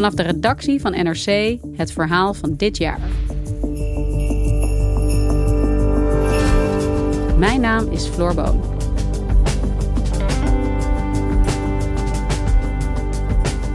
Vanaf 0.00 0.14
de 0.14 0.22
redactie 0.22 0.80
van 0.80 0.92
NRC 0.92 1.58
het 1.76 1.92
verhaal 1.92 2.34
van 2.34 2.54
dit 2.56 2.76
jaar. 2.76 2.98
Mijn 7.38 7.60
naam 7.60 7.88
is 7.90 8.06
Floor 8.06 8.34
Boon. 8.34 8.60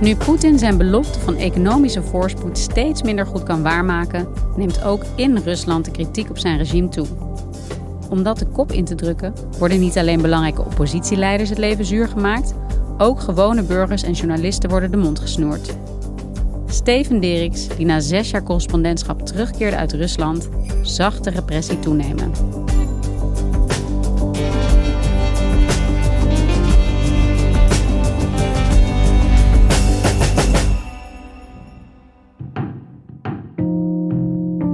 Nu 0.01 0.15
Poetin 0.15 0.59
zijn 0.59 0.77
belofte 0.77 1.19
van 1.19 1.35
economische 1.35 2.01
voorspoed 2.01 2.57
steeds 2.57 3.01
minder 3.01 3.25
goed 3.25 3.43
kan 3.43 3.63
waarmaken, 3.63 4.27
neemt 4.55 4.83
ook 4.83 5.03
in 5.15 5.37
Rusland 5.37 5.85
de 5.85 5.91
kritiek 5.91 6.29
op 6.29 6.37
zijn 6.37 6.57
regime 6.57 6.89
toe. 6.89 7.07
Om 8.09 8.23
dat 8.23 8.39
de 8.39 8.45
kop 8.45 8.71
in 8.71 8.85
te 8.85 8.95
drukken, 8.95 9.33
worden 9.59 9.79
niet 9.79 9.97
alleen 9.97 10.21
belangrijke 10.21 10.65
oppositieleiders 10.65 11.49
het 11.49 11.57
leven 11.57 11.85
zuur 11.85 12.07
gemaakt, 12.07 12.53
ook 12.97 13.19
gewone 13.19 13.63
burgers 13.63 14.03
en 14.03 14.13
journalisten 14.13 14.69
worden 14.69 14.91
de 14.91 14.97
mond 14.97 15.19
gesnoerd. 15.19 15.75
Steven 16.75 17.19
Deriks, 17.19 17.67
die 17.77 17.85
na 17.85 17.99
zes 17.99 18.29
jaar 18.29 18.43
correspondentschap 18.43 19.21
terugkeerde 19.25 19.77
uit 19.77 19.93
Rusland, 19.93 20.49
zag 20.81 21.19
de 21.19 21.29
repressie 21.29 21.79
toenemen. 21.79 22.31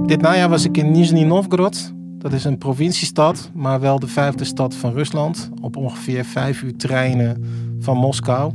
Dit 0.06 0.20
najaar 0.20 0.48
was 0.48 0.64
ik 0.64 0.76
in 0.76 0.90
Nizhny 0.90 1.22
Novgorod. 1.22 1.92
Dat 2.18 2.32
is 2.32 2.44
een 2.44 2.58
provinciestad, 2.58 3.50
maar 3.54 3.80
wel 3.80 3.98
de 3.98 4.06
vijfde 4.06 4.44
stad 4.44 4.74
van 4.74 4.92
Rusland. 4.92 5.50
Op 5.60 5.76
ongeveer 5.76 6.24
vijf 6.24 6.62
uur 6.62 6.76
treinen 6.76 7.44
van 7.78 7.96
Moskou. 7.96 8.52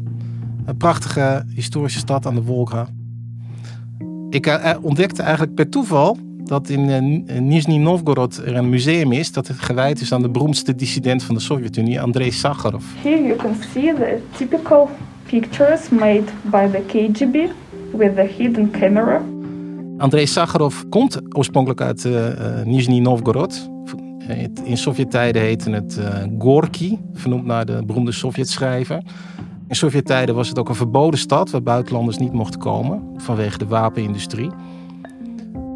Een 0.66 0.78
prachtige 0.78 1.46
historische 1.54 2.00
stad 2.00 2.26
aan 2.26 2.36
de 2.36 2.44
Volga. 2.44 2.88
Ik 4.30 4.46
eh, 4.46 4.76
ontdekte 4.82 5.22
eigenlijk 5.22 5.56
per 5.56 5.70
toeval 5.70 6.18
dat 6.44 6.70
in 6.70 6.90
uh, 7.30 7.40
Nizhny 7.40 7.78
Novgorod 7.78 8.38
er 8.38 8.56
een 8.56 8.70
museum 8.70 9.12
is 9.12 9.32
dat 9.32 9.50
gewijd 9.50 10.02
is 10.02 10.14
aan 10.14 10.22
de 10.22 10.30
beroemdste 10.30 10.76
dissident 10.76 11.24
van 11.24 11.36
de 11.36 11.42
Sovjet-Unie, 11.42 12.02
Andrei 12.02 12.32
Sakharov. 12.32 12.84
Here 13.04 13.24
you 13.24 13.36
can 13.36 13.56
see 13.74 13.94
the 13.94 14.22
typical 14.38 14.90
pictures 15.26 15.90
made 15.90 16.24
by 16.42 16.68
the 16.72 16.82
KGB 16.88 17.36
with 17.98 18.16
the 18.16 18.30
hidden 18.38 18.72
camera. 18.72 19.22
Andrei 19.98 20.26
Sakharov 20.26 20.84
komt 20.90 21.22
oorspronkelijk 21.36 21.82
uit 21.82 22.04
uh, 22.04 22.28
Nizhny 22.64 23.00
Novgorod. 23.00 23.70
In 24.64 24.78
Sovjet-tijden 24.78 25.42
heette 25.42 25.70
het 25.70 25.98
uh, 26.00 26.06
Gorky, 26.40 26.98
vernoemd 27.14 27.46
naar 27.46 27.66
de 27.66 27.84
beroemde 27.86 28.12
Sovjet-schrijver. 28.12 29.02
In 29.68 29.76
Sovjet-tijden 29.76 30.36
was 30.36 30.48
het 30.48 30.60
ook 30.60 30.70
een 30.70 30.76
verboden 30.76 31.20
stad 31.20 31.50
waar 31.50 31.64
buitenlanders 31.64 32.18
niet 32.18 32.34
mochten 32.34 32.60
komen 32.60 33.04
vanwege 33.16 33.58
de 33.58 33.68
wapenindustrie. 33.68 34.50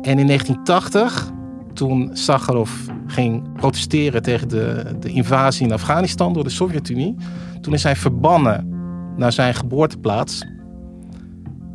En 0.02 0.19
in 0.19 0.28
1980, 0.28 1.31
toen 1.74 2.09
Sakharov 2.13 2.72
ging 3.06 3.53
protesteren 3.53 4.22
tegen 4.22 4.47
de, 4.47 4.96
de 5.00 5.09
invasie 5.09 5.66
in 5.66 5.74
Afghanistan 5.74 6.34
door 6.34 6.44
de 6.44 6.50
Sovjet-Unie, 6.50 7.16
toen 7.62 7.74
is 7.74 7.84
hij 7.84 7.96
verbannen 7.96 8.69
naar 9.18 9.31
zijn 9.31 9.53
geboorteplaats 9.53 10.46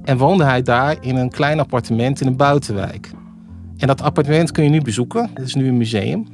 en 0.03 0.19
woonde 0.19 0.45
hij 0.45 0.63
daar 0.63 0.97
in 1.01 1.17
een 1.17 1.31
klein 1.31 1.61
appartement 1.61 2.21
in 2.21 2.27
een 2.27 2.37
buitenwijk. 2.37 3.11
En 3.77 3.87
dat 3.87 4.03
appartement 4.03 4.53
kun 4.53 4.65
je 4.65 4.71
nu 4.71 4.81
bezoeken. 4.81 5.31
Het 5.35 5.47
is 5.47 5.55
nu 5.55 5.69
een 5.69 5.77
museum. 5.77 6.27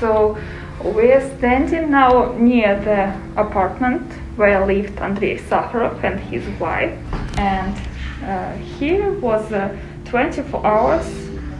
So 0.00 0.36
we 0.82 1.12
are 1.12 1.36
standing 1.38 1.90
now 1.90 2.32
near 2.38 2.78
the 2.80 3.12
apartment 3.40 4.02
where 4.36 4.66
lived 4.66 4.98
Andrei 4.98 5.38
Sakharov 5.38 6.02
and 6.04 6.20
his 6.20 6.44
wife. 6.60 6.96
And 7.38 7.74
uh, 8.22 8.52
here 8.78 9.10
was 9.20 9.50
a 9.52 9.76
24 10.04 10.66
hours 10.66 11.06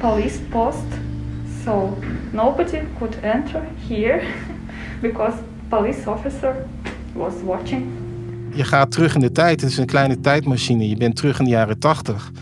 police 0.00 0.40
post. 0.50 0.86
So 1.64 1.96
nobody 2.32 2.82
could 2.98 3.16
enter 3.24 3.64
here 3.88 4.22
because 5.02 5.34
police 5.70 6.06
officer 6.06 6.68
was 7.14 7.34
watching 7.42 8.06
je 8.56 8.64
gaat 8.64 8.90
terug 8.90 9.14
in 9.14 9.20
de 9.20 9.32
tijd. 9.32 9.60
Het 9.60 9.70
is 9.70 9.78
een 9.78 9.86
kleine 9.86 10.20
tijdmachine. 10.20 10.88
Je 10.88 10.96
bent 10.96 11.16
terug 11.16 11.38
in 11.38 11.44
de 11.44 11.50
jaren 11.50 11.78
tachtig. 11.78 12.32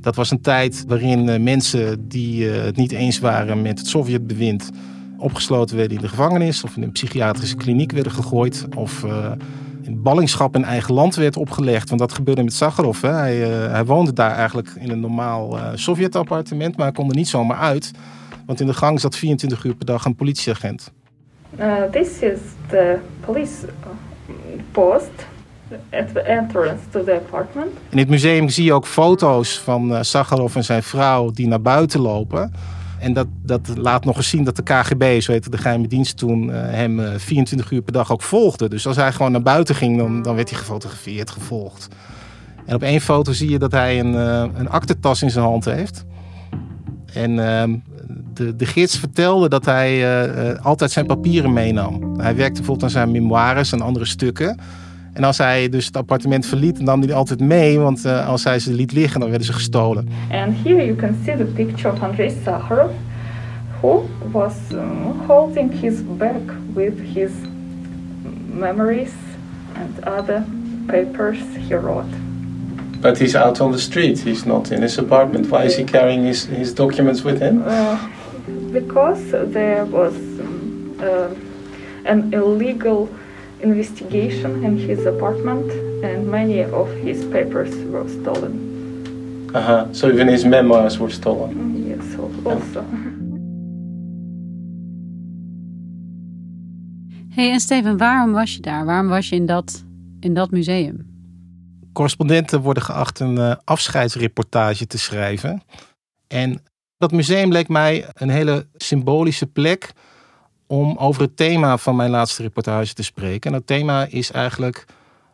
Dat 0.00 0.16
was 0.16 0.30
een 0.30 0.40
tijd 0.40 0.84
waarin 0.86 1.28
eh, 1.28 1.40
mensen 1.40 2.08
die 2.08 2.50
eh, 2.50 2.64
het 2.64 2.76
niet 2.76 2.92
eens 2.92 3.18
waren 3.18 3.62
met 3.62 3.78
het 3.78 3.88
Sovjetbewind 3.88 4.70
opgesloten 5.22 5.76
werden 5.76 5.96
in 5.96 6.02
de 6.02 6.08
gevangenis 6.08 6.64
of 6.64 6.76
in 6.76 6.82
een 6.82 6.92
psychiatrische 6.92 7.56
kliniek 7.56 7.92
werden 7.92 8.12
gegooid 8.12 8.66
of 8.76 9.02
uh, 9.04 9.32
in 9.82 10.02
ballingschap 10.02 10.54
in 10.54 10.64
eigen 10.64 10.94
land 10.94 11.14
werd 11.14 11.36
opgelegd. 11.36 11.88
Want 11.88 12.00
dat 12.00 12.12
gebeurde 12.12 12.42
met 12.42 12.52
Sakharov. 12.52 13.02
Hè. 13.02 13.10
Hij, 13.10 13.36
hij, 13.46 13.84
woonde 13.84 14.12
daar 14.12 14.34
eigenlijk 14.34 14.68
in 14.78 14.90
een 14.90 15.00
normaal 15.00 15.58
Sovjet-appartement, 15.74 16.76
maar 16.76 16.86
hij 16.86 16.94
kon 16.94 17.08
er 17.08 17.16
niet 17.16 17.28
zomaar 17.28 17.56
uit. 17.56 17.90
Want 18.46 18.60
in 18.60 18.66
de 18.66 18.74
gang 18.74 19.00
zat 19.00 19.16
24 19.16 19.64
uur 19.64 19.74
per 19.74 19.86
dag 19.86 20.04
een 20.04 20.14
politieagent. 20.14 20.92
This 21.90 22.18
is 22.20 22.38
the 22.68 22.98
police 23.20 23.68
post 24.72 25.26
at 25.90 26.12
the 26.12 26.20
entrance 26.20 26.82
to 26.90 27.04
the 27.04 27.14
apartment. 27.26 27.70
In 27.88 27.98
het 27.98 28.08
museum 28.08 28.48
zie 28.48 28.64
je 28.64 28.72
ook 28.72 28.86
foto's 28.86 29.58
van 29.58 30.04
Sakharov 30.04 30.56
en 30.56 30.64
zijn 30.64 30.82
vrouw 30.82 31.30
die 31.30 31.48
naar 31.48 31.60
buiten 31.60 32.00
lopen. 32.00 32.52
En 33.02 33.12
dat, 33.12 33.26
dat 33.42 33.68
laat 33.76 34.04
nog 34.04 34.16
eens 34.16 34.28
zien 34.28 34.44
dat 34.44 34.56
de 34.56 34.62
KGB, 34.62 35.20
zo 35.20 35.32
heette 35.32 35.50
de 35.50 35.58
geheime 35.58 35.86
dienst 35.86 36.16
toen, 36.16 36.48
uh, 36.48 36.54
hem 36.54 36.98
uh, 36.98 37.08
24 37.16 37.70
uur 37.70 37.82
per 37.82 37.92
dag 37.92 38.12
ook 38.12 38.22
volgde. 38.22 38.68
Dus 38.68 38.86
als 38.86 38.96
hij 38.96 39.12
gewoon 39.12 39.32
naar 39.32 39.42
buiten 39.42 39.74
ging, 39.74 39.98
dan, 39.98 40.22
dan 40.22 40.34
werd 40.34 40.50
hij 40.50 40.58
gefotografeerd, 40.58 41.30
gevolgd. 41.30 41.88
En 42.66 42.74
op 42.74 42.82
één 42.82 43.00
foto 43.00 43.32
zie 43.32 43.50
je 43.50 43.58
dat 43.58 43.72
hij 43.72 44.00
een, 44.00 44.14
uh, 44.14 44.44
een 44.54 44.68
aktentas 44.68 45.22
in 45.22 45.30
zijn 45.30 45.44
hand 45.44 45.64
heeft. 45.64 46.04
En 47.12 47.38
ehm, 47.48 47.76
de, 48.34 48.56
de 48.56 48.66
gids 48.66 48.98
vertelde 48.98 49.48
dat 49.48 49.64
hij 49.64 50.58
altijd 50.60 50.90
zijn 50.90 51.06
papieren 51.06 51.52
meenam. 51.52 52.20
Hij 52.20 52.36
werkte 52.36 52.56
bijvoorbeeld 52.56 52.82
aan 52.82 52.90
zijn 52.90 53.10
memoires 53.10 53.72
en 53.72 53.80
andere 53.80 54.04
stukken. 54.04 54.58
En 55.12 55.24
als 55.24 55.38
hij 55.38 55.68
dus 55.68 55.86
het 55.86 55.96
appartement 55.96 56.46
verliet, 56.46 56.76
dan 56.76 56.84
nam 56.84 57.02
hij 57.02 57.14
altijd 57.14 57.40
mee, 57.40 57.78
want 57.78 58.04
uh, 58.06 58.28
als 58.28 58.44
hij 58.44 58.58
ze 58.58 58.72
liet 58.72 58.92
liggen, 58.92 59.20
dan 59.20 59.28
werden 59.28 59.46
ze 59.46 59.52
gestolen. 59.52 60.08
And 60.30 60.54
here 60.64 60.84
you 60.84 60.96
can 60.96 61.16
see 61.24 61.36
the 61.36 61.44
picture 61.44 61.92
of 61.92 62.02
Andrei 62.02 62.30
Sakharov, 62.44 62.90
who 63.80 64.08
was 64.30 64.52
um, 64.72 65.26
holding 65.26 65.80
his 65.80 65.94
bag 66.16 66.40
with 66.74 66.94
his 67.14 67.30
memories 68.52 69.12
and 69.74 70.18
other 70.18 70.44
papers 70.86 71.38
he 71.68 71.76
wrote. 71.76 72.16
But 73.00 73.18
he's 73.18 73.34
out 73.34 73.60
on 73.60 73.72
the 73.72 73.78
street. 73.78 74.22
He's 74.22 74.44
not 74.44 74.70
in 74.70 74.82
his 74.82 74.98
apartment. 74.98 75.48
Why 75.48 75.64
is 75.64 75.76
he 75.76 75.84
carrying 75.84 76.24
his, 76.24 76.44
his 76.44 76.74
documents 76.74 77.24
with 77.24 77.40
him? 77.40 77.62
Uh, 77.66 77.98
because 78.72 79.30
there 79.52 79.84
was 79.84 80.14
um, 80.14 80.96
uh, 81.00 81.28
an 82.04 82.32
illegal 82.32 83.08
investigation 83.62 84.62
in 84.62 84.76
his 84.76 85.06
apartment 85.06 85.70
and 86.02 86.26
many 86.30 86.64
of 86.64 86.88
his 87.02 87.24
papers 87.24 87.70
were 87.90 88.08
stolen. 88.08 88.70
Uh-huh. 89.54 89.86
So 89.92 90.10
even 90.10 90.28
his 90.28 90.44
memoirs 90.44 90.98
were 90.98 91.12
stolen? 91.12 91.84
Yes, 91.86 92.18
also. 92.44 92.84
hey, 97.28 97.50
en 97.52 97.60
Steven, 97.60 97.96
waarom 97.96 98.32
was 98.32 98.54
je 98.54 98.60
daar? 98.60 98.84
Waarom 98.84 99.08
was 99.08 99.28
je 99.28 99.36
in 99.36 99.46
dat, 99.46 99.84
in 100.20 100.34
dat 100.34 100.50
museum? 100.50 101.10
Correspondenten 101.92 102.60
worden 102.60 102.82
geacht 102.82 103.20
een 103.20 103.36
uh, 103.36 103.54
afscheidsreportage 103.64 104.86
te 104.86 104.98
schrijven. 104.98 105.62
En 106.26 106.62
dat 106.98 107.12
museum 107.12 107.52
leek 107.52 107.68
mij 107.68 108.06
een 108.14 108.28
hele 108.28 108.66
symbolische 108.74 109.46
plek 109.46 109.92
om 110.72 110.96
over 110.96 111.22
het 111.22 111.36
thema 111.36 111.76
van 111.76 111.96
mijn 111.96 112.10
laatste 112.10 112.42
reportage 112.42 112.94
te 112.94 113.02
spreken. 113.02 113.50
En 113.52 113.58
dat 113.58 113.66
thema 113.66 114.06
is 114.10 114.30
eigenlijk 114.30 114.84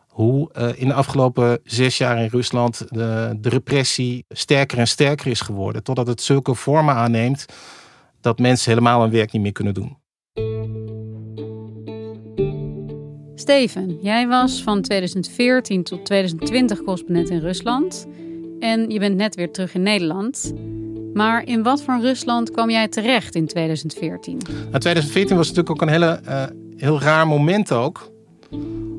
hoe 0.07 0.49
uh, 0.57 0.69
in 0.75 0.87
de 0.87 0.93
afgelopen 0.93 1.59
zes 1.63 1.97
jaar 1.97 2.21
in 2.21 2.29
Rusland 2.31 2.85
de, 2.89 3.37
de, 3.41 3.49
repressie 3.49 4.25
sterker 4.29 4.77
en 4.77 4.87
sterker 4.87 5.27
is 5.27 5.41
geworden. 5.41 5.83
Totdat 5.83 6.07
het 6.07 6.21
zulke 6.21 6.55
vormen 6.55 6.95
aanneemt 6.95 7.45
dat 8.21 8.39
mensen 8.39 8.69
helemaal 8.69 9.01
hun 9.01 9.11
werk 9.11 9.31
niet 9.31 9.41
meer 9.41 9.51
kunnen 9.51 9.73
doen. 9.73 9.97
Steven, 13.35 13.97
jij 14.01 14.27
was 14.27 14.63
van 14.63 14.81
2014 14.81 15.83
tot 15.83 16.05
2020 16.05 16.81
correspondent 16.81 17.29
in 17.29 17.39
Rusland. 17.39 18.07
En 18.59 18.89
je 18.89 18.99
bent 18.99 19.15
net 19.15 19.35
weer 19.35 19.51
terug 19.51 19.73
in 19.73 19.81
Nederland. 19.81 20.53
Maar 21.19 21.45
in 21.45 21.63
wat 21.63 21.81
voor 21.81 21.99
Rusland 22.01 22.51
kwam 22.51 22.69
jij 22.69 22.87
terecht 22.87 23.35
in 23.35 23.47
2014? 23.47 24.37
Nou, 24.47 24.79
2014 24.79 25.37
was 25.37 25.47
natuurlijk 25.47 25.75
ook 25.75 25.81
een 25.81 25.93
hele, 25.93 26.19
uh, 26.27 26.43
heel 26.77 27.01
raar 27.01 27.27
moment 27.27 27.71
ook. 27.71 28.11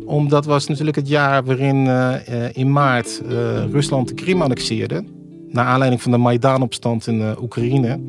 Omdat 0.07 0.45
was 0.45 0.67
natuurlijk 0.67 0.97
het 0.97 1.09
jaar 1.09 1.45
waarin 1.45 1.85
uh, 1.87 2.15
in 2.53 2.73
maart 2.73 3.23
Rusland 3.71 4.09
de 4.09 4.15
Krim 4.15 4.43
annexeerde. 4.43 5.05
Naar 5.49 5.67
aanleiding 5.67 6.03
van 6.03 6.11
de 6.11 6.19
Maidan-opstand 6.19 7.07
in 7.07 7.35
Oekraïne. 7.43 8.01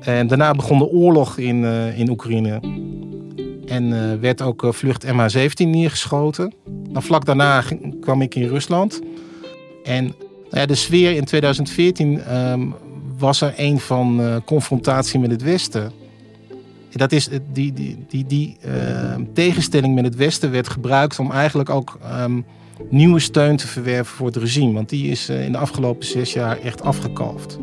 En 0.00 0.26
daarna 0.26 0.52
begon 0.52 0.78
de 0.78 0.88
oorlog 0.88 1.38
in, 1.38 1.64
in 1.96 2.10
Oekraïne. 2.10 2.60
En 3.66 4.20
werd 4.20 4.42
ook 4.42 4.66
vlucht 4.68 5.06
MH17 5.06 5.66
neergeschoten. 5.66 6.52
Dan 6.90 7.02
vlak 7.02 7.24
daarna 7.24 7.64
kwam 8.00 8.22
ik 8.22 8.34
in 8.34 8.48
Rusland. 8.48 9.00
En 9.84 10.04
nou 10.04 10.14
ja, 10.50 10.66
de 10.66 10.74
sfeer 10.74 11.16
in 11.16 11.24
2014 11.24 12.36
um, 12.36 12.74
was 13.20 13.40
er 13.40 13.54
een 13.56 13.80
van 13.80 14.20
uh, 14.20 14.36
confrontatie 14.44 15.20
met 15.20 15.30
het 15.30 15.42
Westen. 15.42 15.92
Dat 16.90 17.12
is, 17.12 17.28
die 17.52 17.72
die, 17.72 18.04
die, 18.08 18.26
die 18.26 18.56
uh, 18.66 19.14
tegenstelling 19.32 19.94
met 19.94 20.04
het 20.04 20.16
Westen 20.16 20.50
werd 20.50 20.68
gebruikt 20.68 21.18
om 21.18 21.30
eigenlijk 21.30 21.70
ook 21.70 21.98
um, 22.20 22.44
nieuwe 22.88 23.18
steun 23.18 23.56
te 23.56 23.66
verwerven 23.66 24.16
voor 24.16 24.26
het 24.26 24.36
regime. 24.36 24.72
Want 24.72 24.88
die 24.88 25.10
is 25.10 25.30
uh, 25.30 25.44
in 25.44 25.52
de 25.52 25.58
afgelopen 25.58 26.06
zes 26.06 26.32
jaar 26.32 26.58
echt 26.58 26.82
afgekalfd. 26.82 27.58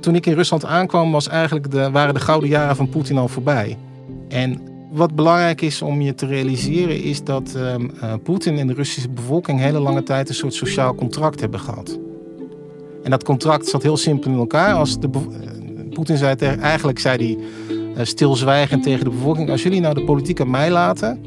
Toen 0.00 0.14
ik 0.14 0.26
in 0.26 0.34
Rusland 0.34 0.64
aankwam, 0.64 1.12
was 1.12 1.28
eigenlijk 1.28 1.70
de, 1.70 1.90
waren 1.90 2.14
de 2.14 2.20
gouden 2.20 2.48
jaren 2.48 2.76
van 2.76 2.88
Poetin 2.88 3.18
al 3.18 3.28
voorbij. 3.28 3.76
En 4.28 4.60
wat 4.90 5.14
belangrijk 5.14 5.60
is 5.60 5.82
om 5.82 6.00
je 6.00 6.14
te 6.14 6.26
realiseren, 6.26 7.02
is 7.02 7.24
dat 7.24 7.54
um, 7.56 7.92
Poetin 8.22 8.58
en 8.58 8.66
de 8.66 8.74
Russische 8.74 9.08
bevolking 9.08 9.60
hele 9.60 9.78
lange 9.78 10.02
tijd 10.02 10.28
een 10.28 10.34
soort 10.34 10.54
sociaal 10.54 10.94
contract 10.94 11.40
hebben 11.40 11.60
gehad. 11.60 11.98
En 13.02 13.10
dat 13.10 13.24
contract 13.24 13.68
zat 13.68 13.82
heel 13.82 13.96
simpel 13.96 14.30
in 14.30 14.38
elkaar. 14.38 14.74
Als 14.74 15.00
de 15.00 15.08
eh, 15.12 15.88
Poetin 15.90 16.16
zei 16.16 16.36
tegen, 16.36 16.60
eigenlijk 16.60 16.98
zei 16.98 17.16
hij 17.16 17.44
uh, 17.96 18.04
stilzwijgend 18.04 18.82
tegen 18.82 19.04
de 19.04 19.10
bevolking: 19.10 19.50
als 19.50 19.62
jullie 19.62 19.80
nou 19.80 19.94
de 19.94 20.04
politiek 20.04 20.40
aan 20.40 20.50
mij 20.50 20.70
laten, 20.70 21.24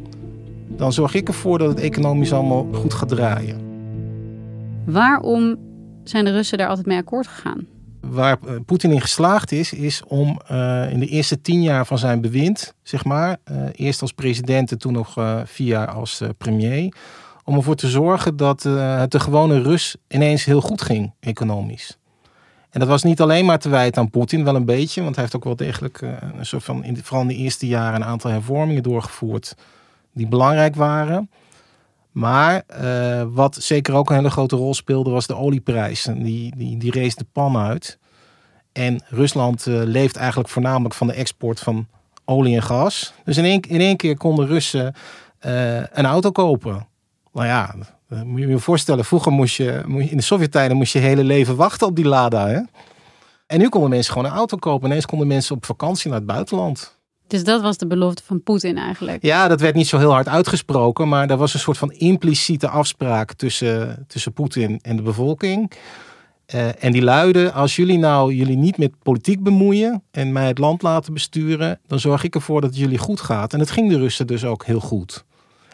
dan 0.67 0.93
zorg 0.93 1.13
ik 1.13 1.27
ervoor 1.27 1.57
dat 1.57 1.69
het 1.69 1.79
economisch 1.79 2.33
allemaal 2.33 2.67
goed 2.73 2.93
gaat 2.93 3.09
draaien. 3.09 3.61
Waarom 4.85 5.55
zijn 6.03 6.25
de 6.25 6.31
Russen 6.31 6.57
daar 6.57 6.67
altijd 6.67 6.87
mee 6.87 6.97
akkoord 6.97 7.27
gegaan? 7.27 7.67
Waar 8.01 8.37
uh, 8.45 8.51
Poetin 8.65 8.91
in 8.91 9.01
geslaagd 9.01 9.51
is, 9.51 9.73
is 9.73 10.03
om 10.07 10.39
uh, 10.51 10.91
in 10.91 10.99
de 10.99 11.07
eerste 11.07 11.41
tien 11.41 11.61
jaar 11.61 11.85
van 11.85 11.97
zijn 11.97 12.21
bewind, 12.21 12.73
zeg 12.81 13.05
maar, 13.05 13.37
uh, 13.51 13.57
eerst 13.71 14.01
als 14.01 14.11
president 14.11 14.71
en 14.71 14.77
toen 14.77 14.93
nog 14.93 15.13
vier 15.45 15.67
jaar 15.67 15.87
als 15.87 16.21
premier, 16.37 16.93
om 17.43 17.55
ervoor 17.55 17.75
te 17.75 17.89
zorgen 17.89 18.37
dat 18.37 18.63
het 18.63 19.11
de 19.11 19.19
gewone 19.19 19.61
Rus 19.61 19.95
ineens 20.07 20.45
heel 20.45 20.61
goed 20.61 20.81
ging, 20.81 21.13
economisch. 21.19 21.97
En 22.73 22.79
dat 22.79 22.87
was 22.87 23.03
niet 23.03 23.21
alleen 23.21 23.45
maar 23.45 23.59
te 23.59 23.69
wijten 23.69 24.01
aan 24.01 24.09
Poetin, 24.09 24.43
wel 24.43 24.55
een 24.55 24.65
beetje, 24.65 25.01
want 25.01 25.15
hij 25.15 25.23
heeft 25.23 25.35
ook 25.35 25.43
wel 25.43 25.55
degelijk 25.55 26.01
uh, 26.01 26.11
een 26.37 26.45
soort 26.45 26.63
van, 26.63 26.83
in, 26.83 26.97
vooral 26.97 27.21
in 27.21 27.27
de 27.27 27.35
eerste 27.35 27.67
jaren, 27.67 27.95
een 27.95 28.07
aantal 28.07 28.31
hervormingen 28.31 28.83
doorgevoerd 28.83 29.55
die 30.13 30.27
belangrijk 30.27 30.75
waren. 30.75 31.29
Maar 32.11 32.63
uh, 32.81 33.23
wat 33.29 33.55
zeker 33.55 33.93
ook 33.93 34.09
een 34.09 34.15
hele 34.15 34.29
grote 34.29 34.55
rol 34.55 34.73
speelde, 34.73 35.09
was 35.09 35.27
de 35.27 35.35
olieprijs. 35.35 36.03
Die, 36.03 36.53
die, 36.57 36.77
die 36.77 36.91
rees 36.91 37.15
de 37.15 37.25
pan 37.31 37.57
uit. 37.57 37.97
En 38.71 39.03
Rusland 39.07 39.65
leeft 39.65 40.15
eigenlijk 40.15 40.49
voornamelijk 40.49 40.93
van 40.93 41.07
de 41.07 41.13
export 41.13 41.59
van 41.59 41.87
olie 42.25 42.55
en 42.55 42.63
gas. 42.63 43.13
Dus 43.23 43.37
in 43.37 43.43
één, 43.43 43.61
in 43.61 43.79
één 43.79 43.97
keer 43.97 44.17
konden 44.17 44.47
Russen 44.47 44.93
een 45.91 46.05
auto 46.05 46.31
kopen. 46.31 46.87
Nou 47.33 47.47
ja, 47.47 47.75
moet 48.25 48.41
je 48.41 48.47
je 48.47 48.59
voorstellen. 48.59 49.05
Vroeger 49.05 49.31
moest 49.31 49.55
je, 49.55 49.83
in 50.09 50.17
de 50.17 50.23
Sovjet-tijden 50.23 50.77
moest 50.77 50.93
je 50.93 50.99
hele 50.99 51.23
leven 51.23 51.55
wachten 51.55 51.87
op 51.87 51.95
die 51.95 52.05
Lada. 52.05 52.47
Hè? 52.47 52.59
En 53.47 53.59
nu 53.59 53.69
konden 53.69 53.89
mensen 53.89 54.13
gewoon 54.13 54.31
een 54.31 54.37
auto 54.37 54.57
kopen. 54.57 54.89
Ineens 54.89 55.05
konden 55.05 55.27
mensen 55.27 55.55
op 55.55 55.65
vakantie 55.65 56.09
naar 56.09 56.19
het 56.19 56.27
buitenland. 56.27 57.01
Dus 57.27 57.43
dat 57.43 57.61
was 57.61 57.77
de 57.77 57.87
belofte 57.87 58.23
van 58.25 58.43
Poetin 58.43 58.77
eigenlijk? 58.77 59.23
Ja, 59.23 59.47
dat 59.47 59.61
werd 59.61 59.75
niet 59.75 59.87
zo 59.87 59.97
heel 59.97 60.11
hard 60.11 60.27
uitgesproken. 60.27 61.09
Maar 61.09 61.29
er 61.29 61.37
was 61.37 61.53
een 61.53 61.59
soort 61.59 61.77
van 61.77 61.91
impliciete 61.91 62.67
afspraak 62.67 63.33
tussen, 63.33 64.05
tussen 64.07 64.33
Poetin 64.33 64.79
en 64.81 64.95
de 64.95 65.01
bevolking. 65.01 65.71
Uh, 66.55 66.83
en 66.83 66.91
die 66.91 67.01
luidde, 67.01 67.51
als 67.51 67.75
jullie 67.75 67.97
nou 67.97 68.33
jullie 68.33 68.57
niet 68.57 68.77
met 68.77 68.91
politiek 69.03 69.43
bemoeien 69.43 70.03
en 70.11 70.31
mij 70.31 70.47
het 70.47 70.57
land 70.57 70.81
laten 70.81 71.13
besturen, 71.13 71.79
dan 71.87 71.99
zorg 71.99 72.23
ik 72.23 72.35
ervoor 72.35 72.61
dat 72.61 72.69
het 72.69 72.79
jullie 72.79 72.97
goed 72.97 73.21
gaat. 73.21 73.53
En 73.53 73.59
het 73.59 73.71
ging 73.71 73.89
de 73.89 73.97
Russen 73.97 74.27
dus 74.27 74.45
ook 74.45 74.65
heel 74.65 74.79
goed. 74.79 75.25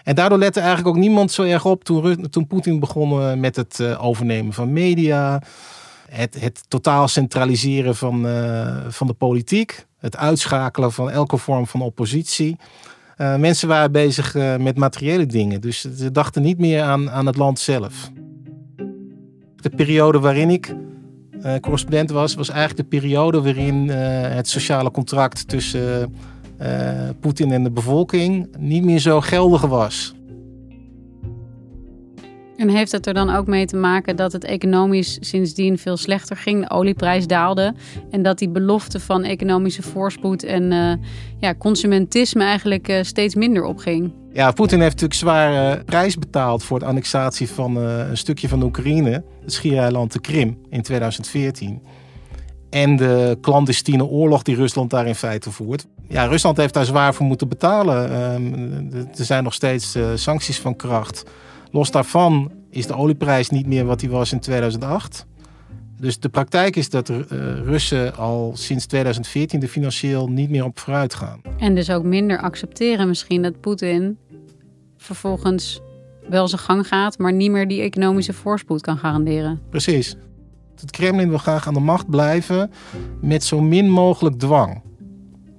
En 0.09 0.15
daardoor 0.15 0.37
lette 0.37 0.59
eigenlijk 0.59 0.89
ook 0.89 1.01
niemand 1.01 1.31
zo 1.31 1.43
erg 1.43 1.65
op 1.65 1.83
toen, 1.83 2.47
Poetin 2.47 2.79
begon 2.79 3.21
eh, 3.21 3.33
met 3.33 3.55
het 3.55 3.79
uh, 3.81 4.05
overnemen 4.05 4.53
van 4.53 4.73
media. 4.73 5.41
Het, 6.09 6.41
het 6.41 6.63
totaal 6.67 7.07
centraliseren 7.07 7.95
van, 7.95 8.25
uh, 8.25 8.77
van 8.87 9.07
de 9.07 9.13
politiek. 9.13 9.85
Het 9.99 10.17
uitschakelen 10.17 10.91
van 10.91 11.09
elke 11.09 11.37
vorm 11.37 11.67
van 11.67 11.81
oppositie. 11.81 12.57
Mensen 13.17 13.67
waren 13.67 13.91
bezig 13.91 14.33
met 14.59 14.77
materiële 14.77 15.25
dingen. 15.25 15.61
Dus 15.61 15.81
ze 15.81 16.11
dachten 16.11 16.41
niet 16.41 16.59
meer 16.59 16.81
aan, 16.81 17.09
aan 17.09 17.25
het 17.25 17.35
land 17.35 17.59
zelf. 17.59 18.11
De 19.55 19.69
periode 19.75 20.19
waarin 20.19 20.49
ik 20.49 20.75
correspondent 21.61 22.09
was, 22.09 22.35
was 22.35 22.49
eigenlijk 22.49 22.79
de 22.79 22.97
periode 22.97 23.41
waarin 23.41 23.89
het 23.89 24.49
sociale 24.49 24.91
contract 24.91 25.47
tussen 25.47 26.13
Poetin 27.19 27.51
en 27.51 27.63
de 27.63 27.71
bevolking 27.71 28.47
niet 28.57 28.83
meer 28.83 28.99
zo 28.99 29.21
geldig 29.21 29.61
was. 29.61 30.13
En 32.59 32.69
heeft 32.69 32.91
het 32.91 33.07
er 33.07 33.13
dan 33.13 33.29
ook 33.29 33.47
mee 33.47 33.65
te 33.65 33.75
maken 33.75 34.15
dat 34.15 34.31
het 34.31 34.43
economisch 34.43 35.17
sindsdien 35.19 35.77
veel 35.77 35.97
slechter 35.97 36.37
ging? 36.37 36.67
De 36.67 36.69
olieprijs 36.69 37.27
daalde. 37.27 37.73
En 38.11 38.23
dat 38.23 38.37
die 38.37 38.49
belofte 38.49 38.99
van 38.99 39.23
economische 39.23 39.81
voorspoed 39.81 40.43
en 40.43 40.71
uh, 40.71 40.93
ja, 41.39 41.55
consumentisme 41.55 42.43
eigenlijk 42.43 42.89
uh, 42.89 43.03
steeds 43.03 43.35
minder 43.35 43.63
opging? 43.63 44.13
Ja, 44.33 44.51
Poetin 44.51 44.79
heeft 44.79 44.91
natuurlijk 44.91 45.19
zware 45.19 45.83
prijs 45.83 46.17
betaald 46.17 46.63
voor 46.63 46.79
de 46.79 46.85
annexatie 46.85 47.49
van 47.49 47.75
een 47.75 48.17
stukje 48.17 48.47
van 48.47 48.59
de 48.59 48.65
Oekraïne, 48.65 49.23
het 49.41 49.53
schiereiland 49.53 50.13
de 50.13 50.19
Krim, 50.19 50.57
in 50.69 50.81
2014 50.81 51.81
en 52.69 52.95
de 52.95 53.37
clandestine 53.41 54.05
oorlog 54.05 54.43
die 54.43 54.55
Rusland 54.55 54.89
daar 54.89 55.07
in 55.07 55.15
feite 55.15 55.51
voert. 55.51 55.87
Ja, 56.09 56.25
Rusland 56.25 56.57
heeft 56.57 56.73
daar 56.73 56.85
zwaar 56.85 57.13
voor 57.13 57.25
moeten 57.25 57.47
betalen. 57.47 58.21
Um, 58.33 58.93
er 58.93 59.25
zijn 59.25 59.43
nog 59.43 59.53
steeds 59.53 59.95
uh, 59.95 60.07
sancties 60.15 60.59
van 60.59 60.75
kracht. 60.75 61.23
Los 61.71 61.91
daarvan 61.91 62.51
is 62.69 62.87
de 62.87 62.95
olieprijs 62.95 63.49
niet 63.49 63.67
meer 63.67 63.85
wat 63.85 63.99
die 63.99 64.09
was 64.09 64.31
in 64.31 64.39
2008. 64.39 65.25
Dus 65.99 66.19
de 66.19 66.29
praktijk 66.29 66.75
is 66.75 66.89
dat 66.89 67.09
uh, 67.09 67.17
Russen 67.63 68.15
al 68.15 68.51
sinds 68.55 68.85
2014 68.85 69.61
er 69.61 69.67
financieel 69.67 70.27
niet 70.27 70.49
meer 70.49 70.63
op 70.63 70.79
vooruit 70.79 71.13
gaan. 71.13 71.41
En 71.57 71.75
dus 71.75 71.89
ook 71.89 72.03
minder 72.03 72.41
accepteren 72.41 73.07
misschien 73.07 73.41
dat 73.41 73.59
Poetin 73.59 74.17
vervolgens 74.97 75.81
wel 76.29 76.47
zijn 76.47 76.61
gang 76.61 76.87
gaat, 76.87 77.17
maar 77.17 77.33
niet 77.33 77.51
meer 77.51 77.67
die 77.67 77.81
economische 77.81 78.33
voorspoed 78.33 78.81
kan 78.81 78.97
garanderen. 78.97 79.61
Precies. 79.69 80.15
Het 80.79 80.91
Kremlin 80.91 81.29
wil 81.29 81.37
graag 81.37 81.67
aan 81.67 81.73
de 81.73 81.79
macht 81.79 82.09
blijven 82.09 82.71
met 83.21 83.43
zo 83.43 83.61
min 83.61 83.89
mogelijk 83.89 84.39
dwang. 84.39 84.81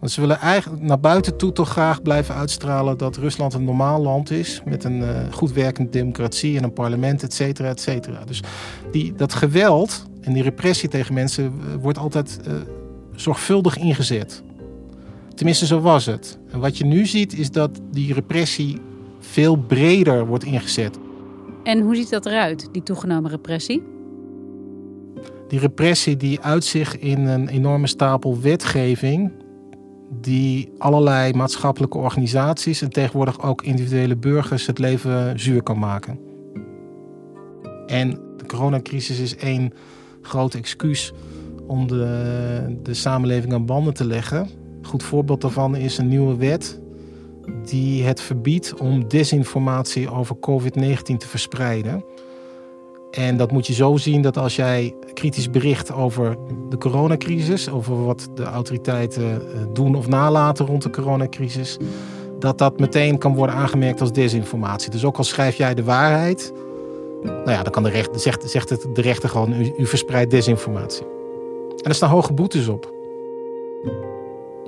Want 0.01 0.13
ze 0.13 0.21
willen 0.21 0.39
eigenlijk 0.39 0.83
naar 0.83 1.01
buiten 1.01 1.37
toe 1.37 1.53
toch 1.53 1.69
graag 1.69 2.03
blijven 2.03 2.35
uitstralen 2.35 2.99
dat 2.99 3.17
Rusland 3.17 3.55
een 3.55 3.65
normaal 3.65 4.03
land 4.03 4.31
is. 4.31 4.63
Met 4.65 4.85
een 4.85 4.99
uh, 4.99 5.09
goed 5.31 5.53
werkende 5.53 5.91
democratie 5.91 6.57
en 6.57 6.65
een 6.65 6.73
parlement, 6.73 7.23
et 7.23 7.35
cetera, 7.35 7.69
et 7.69 7.81
cetera. 7.81 8.25
Dus 8.25 8.43
die, 8.93 9.13
dat 9.15 9.35
geweld 9.35 10.07
en 10.21 10.33
die 10.33 10.43
repressie 10.43 10.89
tegen 10.89 11.15
mensen 11.15 11.45
uh, 11.45 11.75
wordt 11.83 11.99
altijd 11.99 12.41
uh, 12.47 12.53
zorgvuldig 13.15 13.79
ingezet. 13.79 14.43
Tenminste, 15.35 15.67
zo 15.67 15.81
was 15.81 16.07
het. 16.07 16.39
En 16.51 16.61
wat 16.61 16.79
je 16.79 16.85
nu 16.85 17.07
ziet 17.07 17.39
is 17.39 17.51
dat 17.51 17.81
die 17.91 18.15
repressie 18.15 18.79
veel 19.19 19.57
breder 19.57 20.27
wordt 20.27 20.45
ingezet. 20.45 20.99
En 21.63 21.81
hoe 21.81 21.97
ziet 21.97 22.11
dat 22.11 22.27
eruit, 22.27 22.69
die 22.73 22.83
toegenomen 22.83 23.31
repressie? 23.31 23.83
Die 25.49 25.59
repressie 25.59 26.17
die 26.17 26.41
uitzicht 26.41 26.95
in 26.95 27.27
een 27.27 27.49
enorme 27.49 27.87
stapel 27.87 28.41
wetgeving 28.41 29.31
die 30.11 30.73
allerlei 30.79 31.33
maatschappelijke 31.33 31.99
organisaties 31.99 32.83
en 32.83 32.91
tegenwoordig 32.91 33.43
ook 33.43 33.63
individuele 33.63 34.17
burgers 34.17 34.67
het 34.67 34.79
leven 34.79 35.41
zuur 35.41 35.63
kan 35.63 35.79
maken. 35.79 36.19
En 37.87 38.11
de 38.11 38.47
coronacrisis 38.47 39.19
is 39.19 39.37
één 39.37 39.73
groot 40.23 40.55
excuus 40.55 41.13
om 41.67 41.87
de, 41.87 42.79
de 42.83 42.95
samenleving 42.95 43.53
aan 43.53 43.67
banden 43.67 43.95
te 43.95 44.05
leggen. 44.05 44.49
Een 44.81 44.87
goed 44.87 45.03
voorbeeld 45.03 45.41
daarvan 45.41 45.77
is 45.77 45.99
een 45.99 46.09
nieuwe 46.09 46.37
wet 46.37 46.81
die 47.65 48.05
het 48.05 48.21
verbiedt 48.21 48.75
om 48.75 49.09
desinformatie 49.09 50.11
over 50.11 50.37
COVID-19 50.37 51.17
te 51.17 51.27
verspreiden. 51.27 52.05
En 53.11 53.37
dat 53.37 53.53
moet 53.53 53.67
je 53.67 53.73
zo 53.73 53.97
zien 53.97 54.23
dat 54.23 54.37
als 54.37 54.57
jij 54.57 54.95
kritisch 55.15 55.51
bericht 55.51 55.93
over 55.93 56.37
de 56.69 56.79
coronacrisis, 56.79 57.69
over 57.69 58.05
wat 58.05 58.29
de 58.35 58.43
autoriteiten 58.43 59.23
eh, 59.25 59.61
doen 59.73 59.95
of 59.95 60.09
nalaten 60.09 60.67
rond 60.67 60.83
de 60.83 60.91
coronacrisis, 60.91 61.77
dat 62.39 62.59
dat 62.59 62.81
meteen 62.81 63.19
kan 63.19 63.35
worden 63.35 63.55
aangemerkt 63.55 64.01
als 64.01 64.13
desinformatie. 64.13 64.91
Dus 64.91 65.05
ook 65.05 65.17
al 65.17 65.25
schrijf 65.25 65.57
jij 65.57 65.75
de 65.75 65.85
waarheid, 65.85 66.53
nou 67.23 67.51
ja, 67.51 67.63
dan 67.63 67.73
kan 67.73 67.83
de 67.83 67.91
rechter, 67.91 68.21
zegt, 68.21 68.51
zegt 68.51 68.71
het 68.71 68.87
de 68.93 69.03
rechter 69.03 69.29
gewoon, 69.29 69.53
u, 69.53 69.73
u 69.79 69.87
verspreidt 69.87 70.31
desinformatie. 70.31 71.07
En 71.83 71.89
er 71.89 71.95
staan 71.95 72.11
hoge 72.11 72.33
boetes 72.33 72.69
op. 72.69 72.99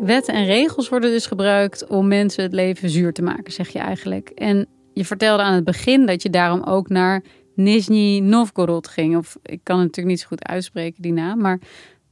Wetten 0.02 0.34
en 0.34 0.44
regels 0.44 0.88
worden 0.88 1.11
dus 1.11 1.26
gebruikt 1.26 1.87
om 1.87 2.08
mensen 2.08 2.42
het 2.42 2.52
leven 2.52 2.90
zuur 2.90 3.12
te 3.12 3.22
maken, 3.22 3.52
zeg 3.52 3.68
je 3.68 3.78
eigenlijk. 3.78 4.28
En 4.28 4.66
je 4.92 5.04
vertelde 5.04 5.42
aan 5.42 5.54
het 5.54 5.64
begin 5.64 6.06
dat 6.06 6.22
je 6.22 6.30
daarom 6.30 6.62
ook 6.62 6.88
naar 6.88 7.22
Nizhny 7.54 8.18
Novgorod 8.18 8.88
ging. 8.88 9.16
Of 9.16 9.37
ik 9.42 9.61
kan 9.62 9.76
het 9.76 9.87
natuurlijk 9.87 10.14
niet 10.14 10.21
zo 10.21 10.26
goed 10.26 10.44
uitspreken, 10.44 11.02
die 11.02 11.12
naam. 11.12 11.40
Maar 11.40 11.61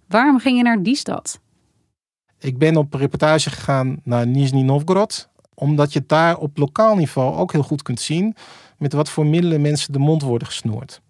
waarom 0.09 0.38
ging 0.38 0.56
je 0.56 0.62
naar 0.62 0.82
die 0.82 0.97
stad? 0.97 1.40
Ik 2.38 2.59
ben 2.59 2.76
op 2.76 2.94
reportage 2.94 3.50
gegaan 3.50 4.00
naar 4.04 4.26
Nizhny 4.26 4.62
Novgorod. 4.62 5.28
Omdat 5.54 5.92
je 5.92 6.02
daar 6.06 6.38
op 6.38 6.59
lokaal 6.59 6.97
niveau 6.97 7.37
ook 7.37 7.52
heel 7.52 7.62
goed 7.62 7.82
kunt 7.82 8.00
zien 8.00 8.35
met 8.78 8.92
wat 8.92 9.11
voor 9.11 9.26
middelen 9.26 9.61
mensen 9.61 9.92
de 9.92 9.99
mond 9.99 10.23
worden 10.23 10.49
gesnoerd. 10.49 11.00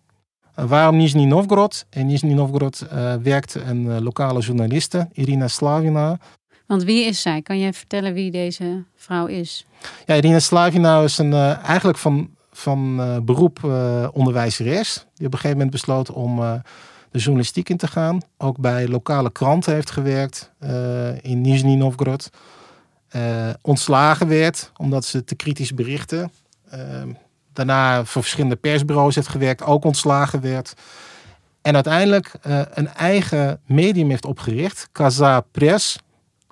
Uh, 0.59 0.65
waarom 0.65 0.97
Nizhny 0.97 1.25
Novgorod? 1.25 1.87
In 1.91 2.07
Nizhny 2.07 2.33
Novgorod 2.33 2.87
uh, 2.93 3.15
werkt 3.15 3.55
een 3.55 3.85
uh, 3.85 3.99
lokale 3.99 4.41
journaliste, 4.41 5.09
Irina 5.13 5.49
Slavina. 5.49 6.19
Want 6.67 6.85
wie 6.85 7.05
is 7.05 7.23
zij? 7.23 7.43
Kan 7.43 7.59
jij 7.59 7.73
vertellen 7.73 8.13
wie 8.13 8.31
deze 8.31 8.85
vrouw 8.95 9.27
is? 9.27 9.67
Ja, 10.07 10.15
Irina 10.15 10.39
Slavina 10.39 11.03
is 11.03 11.19
een, 11.19 11.33
eigenlijk 11.33 11.99
van, 11.99 12.31
van 12.61 12.97
beroep 13.25 13.65
onderwijzeres. 14.13 15.07
Die 15.15 15.27
op 15.27 15.33
een 15.33 15.39
gegeven 15.39 15.57
moment 15.57 15.71
besloot 15.71 16.11
om 16.11 16.37
de 17.11 17.19
journalistiek 17.19 17.69
in 17.69 17.77
te 17.77 17.87
gaan. 17.87 18.21
Ook 18.37 18.59
bij 18.59 18.89
lokale 18.89 19.33
kranten 19.33 19.75
heeft 19.75 19.91
gewerkt 19.91 20.53
in 21.21 21.41
Nizhny 21.41 21.75
Novgorod. 21.75 22.31
ontslagen 23.63 24.29
werd 24.29 24.73
omdat 24.77 25.05
ze 25.05 25.25
te 25.25 25.35
kritisch 25.35 25.75
berichten 25.75 26.31
daarna 27.53 28.05
voor 28.05 28.23
verschillende 28.23 28.57
persbureaus 28.57 29.15
heeft 29.15 29.29
gewerkt, 29.29 29.63
ook 29.63 29.85
ontslagen 29.85 30.41
werd. 30.41 30.75
En 31.63 31.75
uiteindelijk 31.75 32.33
een 32.75 32.89
eigen 32.89 33.61
medium 33.67 34.11
heeft 34.11 34.25
opgericht, 34.25 34.89
Kaza 34.93 35.41
Press. 35.41 35.99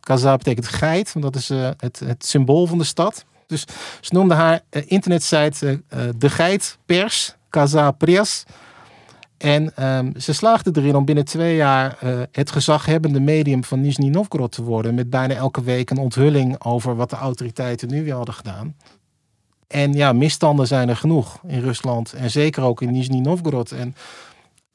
Kaza 0.00 0.36
betekent 0.36 0.66
geit, 0.66 1.12
want 1.12 1.24
dat 1.24 1.36
is 1.36 1.48
het, 1.78 1.98
het, 1.98 2.24
symbool 2.26 2.66
van 2.66 2.78
de 2.78 2.84
stad. 2.84 3.24
Dus 3.48 3.64
ze 4.00 4.14
noemden 4.14 4.36
haar 4.36 4.60
uh, 4.70 4.82
internetsite 4.86 5.82
De 6.16 6.30
Geit 6.30 6.78
Pers, 6.86 7.34
Kaza 7.50 7.90
Press. 7.90 8.44
En 9.38 9.84
um, 9.84 10.12
ze 10.20 10.32
slaagde 10.32 10.70
erin 10.74 10.96
om 10.96 11.04
binnen 11.04 11.24
twee 11.24 11.56
jaar 11.56 11.98
het 12.32 12.50
gezaghebbende 12.50 13.20
medium 13.20 13.64
van 13.64 13.80
Nizhny 13.80 14.08
Novgorod 14.08 14.52
te 14.52 14.62
worden. 14.62 14.94
Met 14.94 15.10
bijna 15.10 15.34
elke 15.34 15.62
week 15.62 15.90
een 15.90 15.98
onthulling 15.98 16.64
over 16.64 16.96
wat 16.96 17.10
de 17.10 17.16
autoriteiten 17.16 17.88
nu 17.88 18.04
weer 18.04 18.14
hadden 18.14 18.34
gedaan. 18.34 18.76
En 19.66 19.92
ja, 19.92 20.12
misstanden 20.12 20.66
zijn 20.66 20.88
er 20.88 20.96
genoeg 20.96 21.40
in 21.46 21.60
Rusland. 21.60 22.12
En 22.12 22.30
zeker 22.30 22.62
ook 22.62 22.82
in 22.82 22.92
Nizhny 22.92 23.18
Novgorod. 23.18 23.72
En 23.72 23.94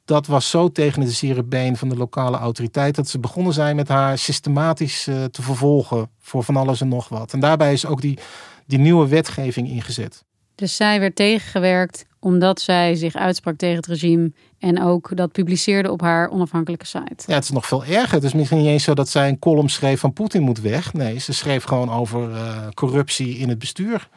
dat 0.05 0.27
was 0.27 0.49
zo 0.49 0.71
tegen 0.71 1.01
het 1.01 1.13
zere 1.13 1.43
been 1.43 1.77
van 1.77 1.89
de 1.89 1.97
lokale 1.97 2.37
autoriteit. 2.37 2.95
dat 2.95 3.07
ze 3.07 3.19
begonnen 3.19 3.53
zijn 3.53 3.75
met 3.75 3.87
haar 3.87 4.17
systematisch 4.17 5.03
te 5.03 5.41
vervolgen. 5.41 6.09
voor 6.19 6.43
van 6.43 6.57
alles 6.57 6.81
en 6.81 6.87
nog 6.87 7.09
wat. 7.09 7.33
En 7.33 7.39
daarbij 7.39 7.73
is 7.73 7.85
ook 7.85 8.01
die, 8.01 8.19
die 8.65 8.79
nieuwe 8.79 9.07
wetgeving 9.07 9.69
ingezet. 9.69 10.23
Dus 10.55 10.75
zij 10.75 10.99
werd 10.99 11.15
tegengewerkt 11.15 12.05
omdat 12.19 12.61
zij 12.61 12.95
zich 12.95 13.15
uitsprak 13.15 13.57
tegen 13.57 13.75
het 13.75 13.85
regime. 13.85 14.31
en 14.59 14.83
ook 14.83 15.15
dat 15.15 15.31
publiceerde 15.31 15.91
op 15.91 16.01
haar 16.01 16.29
onafhankelijke 16.29 16.85
site. 16.85 17.23
Ja, 17.25 17.33
het 17.33 17.43
is 17.43 17.49
nog 17.49 17.65
veel 17.65 17.85
erger. 17.85 18.13
Het 18.13 18.23
is 18.23 18.33
misschien 18.33 18.57
niet 18.57 18.67
eens 18.67 18.83
zo 18.83 18.93
dat 18.93 19.09
zij 19.09 19.29
een 19.29 19.39
column 19.39 19.69
schreef 19.69 19.99
van 19.99 20.13
Poetin 20.13 20.41
moet 20.41 20.61
weg. 20.61 20.93
Nee, 20.93 21.19
ze 21.19 21.33
schreef 21.33 21.63
gewoon 21.63 21.91
over 21.91 22.29
uh, 22.29 22.67
corruptie 22.73 23.37
in 23.37 23.49
het 23.49 23.59
bestuur. 23.59 24.09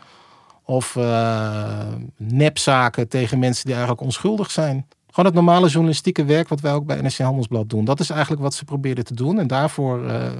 Of 0.65 0.95
uh, 0.95 1.79
nepzaken 2.17 3.09
tegen 3.09 3.38
mensen 3.38 3.65
die 3.65 3.75
eigenlijk 3.75 4.05
onschuldig 4.05 4.50
zijn. 4.50 4.87
Gewoon 5.07 5.26
het 5.26 5.35
normale 5.35 5.69
journalistieke 5.69 6.25
werk 6.25 6.49
wat 6.49 6.61
wij 6.61 6.73
ook 6.73 6.87
bij 6.87 7.00
NRC 7.00 7.19
Handelsblad 7.19 7.69
doen. 7.69 7.85
Dat 7.85 8.00
is 8.00 8.11
eigenlijk 8.11 8.43
wat 8.43 8.55
ze 8.55 8.65
probeerden 8.65 9.05
te 9.05 9.15
doen. 9.15 9.38
En 9.38 9.47
daarvoor, 9.47 10.05
uh, 10.05 10.31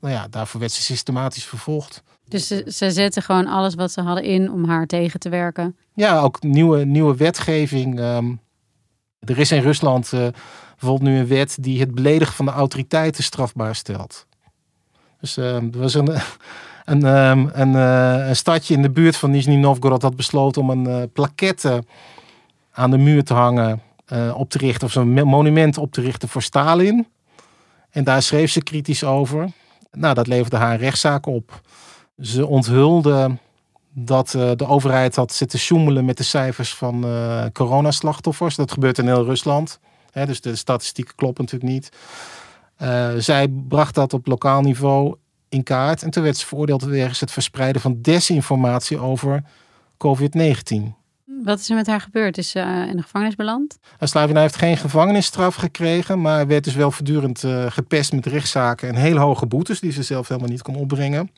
nou 0.00 0.14
ja, 0.14 0.28
daarvoor 0.28 0.60
werd 0.60 0.72
ze 0.72 0.82
systematisch 0.82 1.44
vervolgd. 1.44 2.02
Dus 2.28 2.46
ze, 2.46 2.64
ze 2.72 2.90
zetten 2.90 3.22
gewoon 3.22 3.46
alles 3.46 3.74
wat 3.74 3.92
ze 3.92 4.00
hadden 4.00 4.24
in 4.24 4.52
om 4.52 4.64
haar 4.64 4.86
tegen 4.86 5.20
te 5.20 5.28
werken? 5.28 5.76
Ja, 5.94 6.20
ook 6.20 6.42
nieuwe, 6.42 6.84
nieuwe 6.84 7.16
wetgeving. 7.16 8.00
Um, 8.00 8.40
er 9.20 9.38
is 9.38 9.52
in 9.52 9.62
Rusland 9.62 10.12
uh, 10.12 10.26
bijvoorbeeld 10.70 11.10
nu 11.10 11.18
een 11.18 11.26
wet 11.26 11.56
die 11.60 11.80
het 11.80 11.94
beledigen 11.94 12.34
van 12.34 12.44
de 12.44 12.50
autoriteiten 12.50 13.24
strafbaar 13.24 13.74
stelt. 13.74 14.26
Dus 15.20 15.38
uh, 15.38 15.54
er 15.54 15.78
was 15.78 15.94
een, 15.94 16.08
een, 16.84 17.04
ehm, 17.04 17.46
een, 17.52 17.72
uh, 17.72 18.28
een, 18.28 18.36
stadje 18.36 18.74
in 18.74 18.82
de 18.82 18.90
buurt 18.90 19.16
van 19.16 19.30
Nizhny 19.30 19.56
Novgorod 19.56 20.02
had 20.02 20.16
besloten 20.16 20.62
om 20.62 20.70
een 20.70 20.88
uh, 20.88 21.02
plaquette 21.12 21.84
aan 22.72 22.90
de 22.90 22.98
muur 22.98 23.24
te 23.24 23.34
hangen, 23.34 23.82
op 24.34 24.50
te 24.50 24.58
richten, 24.58 24.86
of 24.86 24.92
zo'n 24.92 25.12
monument 25.12 25.78
op 25.78 25.92
te 25.92 26.00
richten 26.00 26.28
voor 26.28 26.42
Stalin. 26.42 27.06
En 27.90 28.04
daar 28.04 28.22
schreef 28.22 28.50
ze 28.50 28.62
kritisch 28.62 29.04
over. 29.04 29.50
Nou, 29.90 30.14
dat 30.14 30.26
leverde 30.26 30.56
haar 30.56 30.78
rechtszaak 30.78 31.26
op. 31.26 31.60
Ze 32.18 32.46
onthulde 32.46 33.38
dat 33.92 34.28
de 34.30 34.66
overheid 34.66 35.16
had 35.16 35.32
zitten 35.32 35.58
sjoemelen 35.58 36.04
met 36.04 36.16
de 36.16 36.22
cijfers 36.22 36.74
van 36.74 37.06
coronaslachtoffers. 37.52 38.56
Dat 38.56 38.72
gebeurt 38.72 38.98
in 38.98 39.06
heel 39.06 39.24
Rusland. 39.24 39.80
Hè, 40.10 40.26
dus 40.26 40.40
de 40.40 40.56
statistieken 40.56 41.14
kloppen 41.14 41.44
natuurlijk 41.44 41.72
niet. 41.72 41.92
zij 43.22 43.48
bracht 43.48 43.94
dat 43.94 44.12
op 44.12 44.26
lokaal 44.26 44.60
niveau 44.60 45.16
in 45.48 45.62
kaart. 45.62 46.02
En 46.02 46.10
toen 46.10 46.22
werd 46.22 46.36
ze 46.36 46.46
veroordeeld 46.46 46.82
wegens 46.82 47.20
het 47.20 47.32
verspreiden 47.32 47.80
van 47.80 48.02
desinformatie 48.02 48.98
over 48.98 49.42
COVID-19. 49.96 50.99
Wat 51.44 51.58
is 51.58 51.68
er 51.68 51.76
met 51.76 51.86
haar 51.86 52.00
gebeurd? 52.00 52.38
Is 52.38 52.50
ze 52.50 52.58
uh, 52.58 52.88
in 52.88 52.96
de 52.96 53.02
gevangenis 53.02 53.34
beland? 53.34 53.78
Slavina 54.00 54.40
heeft 54.40 54.56
geen 54.56 54.76
gevangenisstraf 54.76 55.54
gekregen, 55.54 56.20
maar 56.20 56.46
werd 56.46 56.64
dus 56.64 56.74
wel 56.74 56.90
voortdurend 56.90 57.42
uh, 57.42 57.64
gepest 57.68 58.12
met 58.12 58.26
rechtszaken 58.26 58.88
en 58.88 58.94
heel 58.94 59.16
hoge 59.16 59.46
boetes 59.46 59.80
die 59.80 59.92
ze 59.92 60.02
zelf 60.02 60.28
helemaal 60.28 60.50
niet 60.50 60.62
kon 60.62 60.74
opbrengen. 60.74 61.30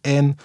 En 0.00 0.36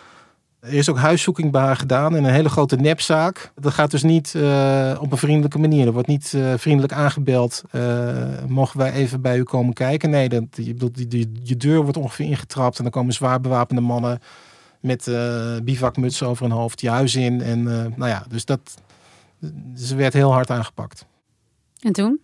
er 0.60 0.74
is 0.74 0.90
ook 0.90 0.98
huiszoeking 0.98 1.52
bij 1.52 1.62
haar 1.62 1.76
gedaan 1.76 2.16
in 2.16 2.24
een 2.24 2.34
hele 2.34 2.50
grote 2.50 2.76
nepzaak. 2.76 3.52
Dat 3.56 3.74
gaat 3.74 3.92
dus 3.92 4.04
niet 4.04 4.34
uh, 4.36 4.98
op 5.00 5.12
een 5.12 5.18
vriendelijke 5.18 5.60
manier. 5.60 5.86
Er 5.86 5.94
wordt 5.94 6.08
niet 6.08 6.38
vriendelijk 6.56 6.94
aangebeld. 6.94 7.64
Uh, 7.72 7.82
mogen 8.48 8.80
wij 8.80 8.92
even 8.92 9.22
bij 9.22 9.38
u 9.38 9.44
komen 9.44 9.74
kijken? 9.74 10.10
Nee, 10.10 10.30
dat, 10.30 10.44
je, 10.54 11.32
je 11.44 11.58
deur 11.58 11.82
wordt 11.82 11.98
ongeveer 11.98 12.26
ingetrapt. 12.26 12.78
En 12.78 12.84
dan 12.84 12.92
komen 12.92 13.14
zwaar 13.14 13.42
bewapende 13.42 13.82
mannen 13.82 14.20
met 14.80 15.10
bivakmutsen 15.64 16.28
over 16.28 16.44
hun 16.44 16.58
hoofd 16.58 16.82
je 16.82 16.90
huis 16.90 17.16
in. 17.16 17.42
En 17.42 17.64
nou 17.64 18.08
ja, 18.08 18.26
dus 18.30 18.46
dat. 18.46 18.76
Ze 19.76 19.96
werd 19.96 20.14
heel 20.14 20.32
hard 20.32 20.50
aangepakt. 20.50 21.06
En 21.80 21.92
toen? 21.92 22.20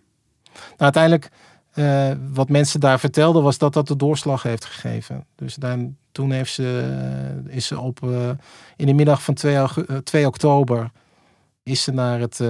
Nou, 0.54 0.76
uiteindelijk 0.76 1.30
uh, 1.74 2.10
wat 2.32 2.48
mensen 2.48 2.80
daar 2.80 3.00
vertelden 3.00 3.42
was 3.42 3.58
dat 3.58 3.72
dat 3.72 3.88
de 3.88 3.96
doorslag 3.96 4.42
heeft 4.42 4.64
gegeven. 4.64 5.24
Dus 5.34 5.54
dan, 5.54 5.96
toen 6.12 6.30
heeft 6.30 6.52
ze, 6.52 7.42
uh, 7.46 7.56
is 7.56 7.66
ze 7.66 7.80
op, 7.80 8.00
uh, 8.04 8.30
in 8.76 8.86
de 8.86 8.92
middag 8.92 9.22
van 9.22 9.34
2, 9.34 9.66
2 10.04 10.26
oktober 10.26 10.90
is 11.62 11.82
ze 11.82 11.92
naar 11.92 12.20
het, 12.20 12.40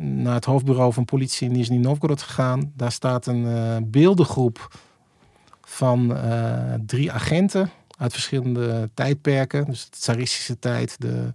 naar 0.00 0.34
het 0.34 0.44
hoofdbureau 0.44 0.92
van 0.92 1.04
politie 1.04 1.48
in 1.48 1.52
Nizhny 1.54 1.76
Novgorod 1.76 2.22
gegaan. 2.22 2.72
Daar 2.76 2.92
staat 2.92 3.26
een 3.26 3.90
beeldengroep 3.90 4.76
van 5.60 6.16
drie 6.86 7.12
agenten 7.12 7.70
uit 8.02 8.12
verschillende 8.12 8.90
tijdperken. 8.94 9.64
Dus 9.64 9.84
de 9.84 9.90
tsaristische 9.90 10.58
tijd, 10.58 10.96
de 11.00 11.32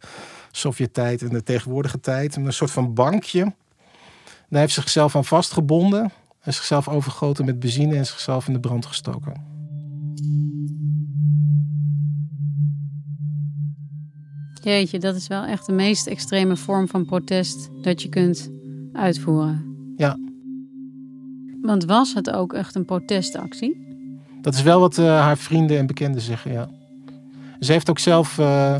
Sovjet-tijd 0.51 1.21
en 1.21 1.29
de 1.29 1.43
tegenwoordige 1.43 1.99
tijd. 1.99 2.35
Een 2.35 2.53
soort 2.53 2.71
van 2.71 2.93
bankje. 2.93 3.53
Daar 4.49 4.59
heeft 4.59 4.73
ze 4.73 4.81
zichzelf 4.81 5.15
aan 5.15 5.25
vastgebonden 5.25 6.11
en 6.41 6.53
zichzelf 6.53 6.87
overgoten 6.87 7.45
met 7.45 7.59
benzine 7.59 7.95
en 7.95 8.05
zichzelf 8.05 8.47
in 8.47 8.53
de 8.53 8.59
brand 8.59 8.85
gestoken. 8.85 9.55
Jeetje, 14.61 14.99
dat 14.99 15.15
is 15.15 15.27
wel 15.27 15.43
echt 15.43 15.65
de 15.65 15.71
meest 15.71 16.07
extreme 16.07 16.55
vorm 16.55 16.87
van 16.87 17.05
protest 17.05 17.69
dat 17.81 18.01
je 18.01 18.09
kunt 18.09 18.49
uitvoeren. 18.93 19.75
Ja. 19.97 20.17
Want 21.61 21.85
was 21.85 22.13
het 22.13 22.29
ook 22.29 22.53
echt 22.53 22.75
een 22.75 22.85
protestactie? 22.85 23.85
Dat 24.47 24.55
is 24.55 24.61
wel 24.61 24.79
wat 24.79 24.97
uh, 24.97 25.05
haar 25.05 25.37
vrienden 25.37 25.77
en 25.77 25.85
bekenden 25.85 26.21
zeggen, 26.21 26.51
ja. 26.51 26.69
Ze 27.59 27.71
heeft 27.71 27.89
ook 27.89 27.99
zelf 27.99 28.37
uh, 28.37 28.75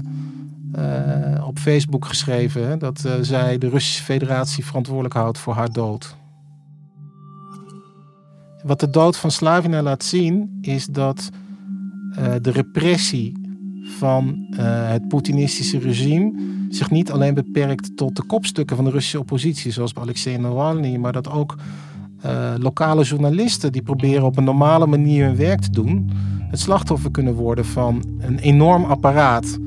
uh, 0.78 1.48
op 1.48 1.60
Facebook 1.60 2.06
geschreven 2.06 2.68
hè, 2.68 2.78
dat 2.78 3.10
zij 3.22 3.58
de 3.58 3.70
Russische 3.70 4.04
Federatie 4.04 4.66
verantwoordelijk 4.66 5.14
houdt 5.14 5.38
voor 5.38 5.54
haar 5.54 5.72
dood. 5.72 6.16
Wat 8.64 8.80
de 8.80 8.90
dood 8.90 9.18
van 9.18 9.32
Slavina 9.32 9.82
laat 9.82 10.04
zien, 10.04 10.58
is 10.62 10.86
dat 10.86 11.30
de 12.42 12.52
repressie 12.52 13.34
van 13.98 14.48
het 14.58 15.08
Poetinistische 15.08 15.80
regime 15.80 16.34
zich 16.70 16.92
niet 16.92 17.12
alleen 17.12 17.34
beperkt 17.34 17.98
tot 17.98 18.16
de 18.16 18.24
kopstukken 18.24 18.76
van 18.76 18.86
de 18.86 18.92
Russische 18.92 19.20
oppositie, 19.20 19.72
zoals 19.72 19.94
bij 19.94 20.04
Alexei 20.04 20.38
Navalny, 20.38 20.96
maar 20.96 21.14
dat 21.14 21.30
ook 21.30 21.56
eh, 22.22 22.54
lokale 22.58 23.04
journalisten 23.04 23.72
die 23.72 23.82
proberen 23.82 24.24
op 24.24 24.38
een 24.38 24.44
normale 24.44 24.88
manier 24.88 25.26
hun 25.26 25.36
werk 25.36 25.62
te 25.62 25.72
doen, 25.72 26.10
het 26.50 26.60
slachtoffer 26.60 27.12
kunnen 27.12 27.34
worden 27.34 27.66
van 27.66 28.04
een 28.20 28.40
enorm 28.40 28.84
apparaat 28.84 29.58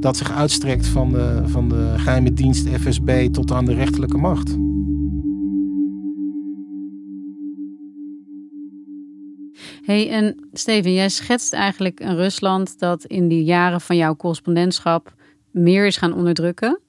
dat 0.00 0.16
zich 0.16 0.32
uitstrekt 0.32 0.86
van 0.86 1.12
de, 1.12 1.42
van 1.46 1.68
de 1.68 1.94
geheime 1.96 2.32
dienst 2.32 2.68
FSB 2.68 3.32
tot 3.32 3.52
aan 3.52 3.64
de 3.64 3.74
rechterlijke 3.74 4.18
macht. 4.18 4.56
Hey, 9.82 10.10
en 10.10 10.48
Steven, 10.52 10.92
jij 10.92 11.08
schetst 11.08 11.52
eigenlijk 11.52 12.00
een 12.00 12.16
Rusland 12.16 12.78
dat 12.78 13.04
in 13.04 13.28
die 13.28 13.44
jaren 13.44 13.80
van 13.80 13.96
jouw 13.96 14.16
correspondentschap 14.16 15.14
meer 15.50 15.86
is 15.86 15.96
gaan 15.96 16.14
onderdrukken. 16.14 16.80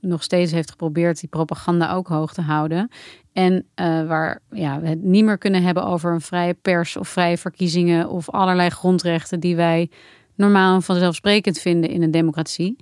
Nog 0.00 0.22
steeds 0.22 0.52
heeft 0.52 0.70
geprobeerd 0.70 1.20
die 1.20 1.28
propaganda 1.28 1.92
ook 1.92 2.08
hoog 2.08 2.32
te 2.32 2.42
houden. 2.42 2.90
En 3.36 3.52
uh, 3.54 4.06
waar 4.06 4.42
ja, 4.50 4.80
we 4.80 4.88
het 4.88 5.02
niet 5.02 5.24
meer 5.24 5.38
kunnen 5.38 5.62
hebben 5.62 5.84
over 5.84 6.12
een 6.12 6.20
vrije 6.20 6.54
pers 6.54 6.96
of 6.96 7.08
vrije 7.08 7.38
verkiezingen 7.38 8.08
of 8.08 8.30
allerlei 8.30 8.70
grondrechten 8.70 9.40
die 9.40 9.56
wij 9.56 9.90
normaal 10.34 10.74
en 10.74 10.82
vanzelfsprekend 10.82 11.58
vinden 11.58 11.90
in 11.90 12.02
een 12.02 12.10
democratie. 12.10 12.76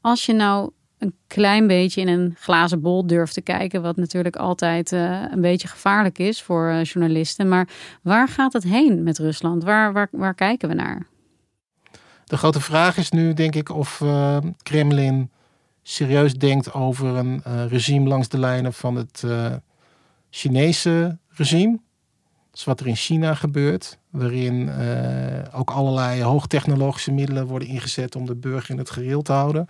Als 0.00 0.26
je 0.26 0.32
nou 0.32 0.70
een 0.98 1.14
klein 1.26 1.66
beetje 1.66 2.00
in 2.00 2.08
een 2.08 2.34
glazen 2.38 2.80
bol 2.80 3.06
durft 3.06 3.34
te 3.34 3.40
kijken, 3.40 3.82
wat 3.82 3.96
natuurlijk 3.96 4.36
altijd 4.36 4.92
uh, 4.92 5.22
een 5.30 5.40
beetje 5.40 5.68
gevaarlijk 5.68 6.18
is 6.18 6.42
voor 6.42 6.70
uh, 6.70 6.84
journalisten. 6.84 7.48
Maar 7.48 7.68
waar 8.02 8.28
gaat 8.28 8.52
het 8.52 8.64
heen 8.64 9.02
met 9.02 9.18
Rusland? 9.18 9.64
Waar, 9.64 9.92
waar, 9.92 10.08
waar 10.10 10.34
kijken 10.34 10.68
we 10.68 10.74
naar? 10.74 11.06
De 12.24 12.36
grote 12.36 12.60
vraag 12.60 12.96
is 12.96 13.10
nu, 13.10 13.34
denk 13.34 13.54
ik, 13.54 13.70
of 13.70 14.04
Kremlin 14.62 15.30
serieus 15.82 16.34
denkt 16.34 16.72
over 16.72 17.16
een 17.16 17.42
regime 17.68 18.08
langs 18.08 18.28
de 18.28 18.38
lijnen 18.38 18.72
van 18.72 18.96
het 18.96 19.24
Chinese 20.30 21.18
regime. 21.28 21.70
Dat 22.50 22.58
is 22.58 22.64
wat 22.64 22.80
er 22.80 22.86
in 22.86 22.96
China 22.96 23.34
gebeurt, 23.34 23.98
waarin 24.10 24.70
ook 25.52 25.70
allerlei 25.70 26.22
hoogtechnologische 26.22 27.12
middelen 27.12 27.46
worden 27.46 27.68
ingezet 27.68 28.16
om 28.16 28.26
de 28.26 28.34
burger 28.34 28.70
in 28.70 28.78
het 28.78 28.90
gereel 28.90 29.22
te 29.22 29.32
houden. 29.32 29.68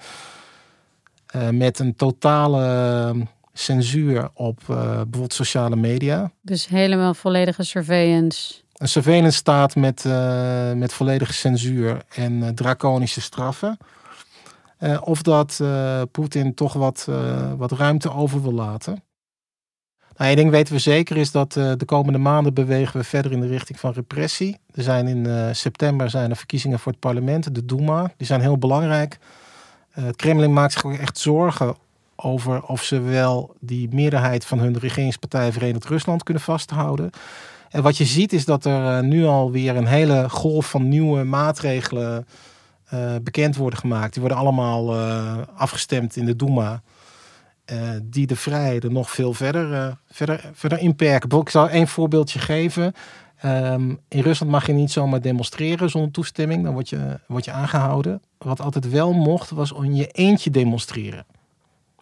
Uh, 1.37 1.49
met 1.49 1.79
een 1.79 1.97
totale 1.97 2.65
ehm, 2.65 3.25
censuur 3.53 4.29
op 4.35 4.61
uh, 4.61 4.77
bijvoorbeeld 4.77 5.33
sociale 5.33 5.77
media. 5.77 6.31
Dus 6.43 6.67
helemaal 6.67 7.15
volledige 7.15 7.63
surveillance. 7.63 8.55
Een 8.77 8.89
surveillance 8.89 9.37
staat 9.37 9.77
met, 9.77 10.05
met 10.75 10.93
volledige 10.93 11.33
censuur 11.33 12.03
en 12.09 12.55
draconische 12.55 13.21
straffen. 13.21 13.79
of 15.01 15.23
dat 15.23 15.61
Poetin 16.11 16.55
toch 16.55 16.73
wat, 16.73 17.09
wat 17.57 17.73
ruimte 17.73 18.13
over 18.13 18.43
wil 18.43 18.53
laten. 18.53 19.03
Nou, 20.17 20.35
ding 20.35 20.51
weten 20.51 20.75
we 20.75 20.81
zeker 20.81 21.17
is 21.17 21.31
dat 21.31 21.53
de 21.53 21.85
komende 21.87 22.19
maanden 22.19 22.55
bewegen 22.55 23.01
we 23.01 23.05
verder 23.05 23.33
in 23.33 23.41
de 23.41 23.47
richting 23.47 23.81
van 23.81 23.93
repressie. 23.93 24.59
Er 24.75 24.83
zijn 24.83 25.09
in 25.09 25.55
september 25.55 26.11
zijn 26.11 26.31
er 26.31 26.37
verkiezingen 26.37 26.79
voor 26.79 26.93
het 26.93 27.01
parlement, 27.01 27.55
de 27.55 27.65
Duma. 27.65 28.13
Die 28.17 28.27
zijn 28.27 28.41
heel 28.41 28.59
belangrijk. 28.59 29.19
Eh, 29.97 30.05
het 30.05 30.17
Kremlin 30.17 30.53
maakt 30.53 30.73
zich 30.73 30.85
ook 30.85 30.93
echt 30.93 31.19
zorgen 31.19 31.77
over 32.17 32.63
of 32.63 32.83
ze 32.83 33.01
wel 33.01 33.55
die 33.61 33.89
meerderheid 33.93 34.45
van 34.45 34.59
hun 34.59 34.79
regeringspartij 34.79 35.53
Verenigd 35.53 35.85
Rusland 35.85 36.23
kunnen 36.23 36.43
vasthouden. 36.43 37.11
En 37.71 37.83
wat 37.83 37.97
je 37.97 38.05
ziet 38.05 38.33
is 38.33 38.45
dat 38.45 38.65
er 38.65 39.05
nu 39.05 39.25
alweer 39.25 39.77
een 39.77 39.87
hele 39.87 40.29
golf 40.29 40.71
van 40.71 40.89
nieuwe 40.89 41.25
maatregelen 41.25 42.27
bekend 43.23 43.57
worden 43.57 43.79
gemaakt. 43.79 44.13
Die 44.13 44.23
worden 44.23 44.39
allemaal 44.39 44.97
afgestemd 45.57 46.17
in 46.17 46.25
de 46.25 46.37
Duma. 46.37 46.83
Die 48.03 48.27
de 48.27 48.37
vrijheden 48.37 48.93
nog 48.93 49.11
veel 49.11 49.33
verder, 49.33 49.97
verder, 50.11 50.51
verder 50.53 50.79
inperken. 50.79 51.41
Ik 51.41 51.49
zal 51.49 51.69
één 51.69 51.89
voorbeeldje 51.89 52.39
geven. 52.39 52.95
Um, 53.45 54.01
in 54.09 54.21
Rusland 54.21 54.53
mag 54.53 54.67
je 54.67 54.73
niet 54.73 54.91
zomaar 54.91 55.21
demonstreren 55.21 55.91
zonder 55.91 56.11
toestemming. 56.11 56.65
Dan 56.65 56.73
word 56.73 56.89
je, 56.89 57.21
word 57.27 57.45
je 57.45 57.53
aangehouden. 57.53 58.23
Wat 58.39 58.61
altijd 58.61 58.91
wel 58.91 59.13
mocht, 59.13 59.51
was 59.51 59.73
om 59.73 59.93
je 59.93 60.07
eentje 60.07 60.51
demonstreren. 60.51 61.27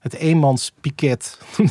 Het 0.00 0.14
eenmanspiket. 0.14 1.38
uh, 1.58 1.66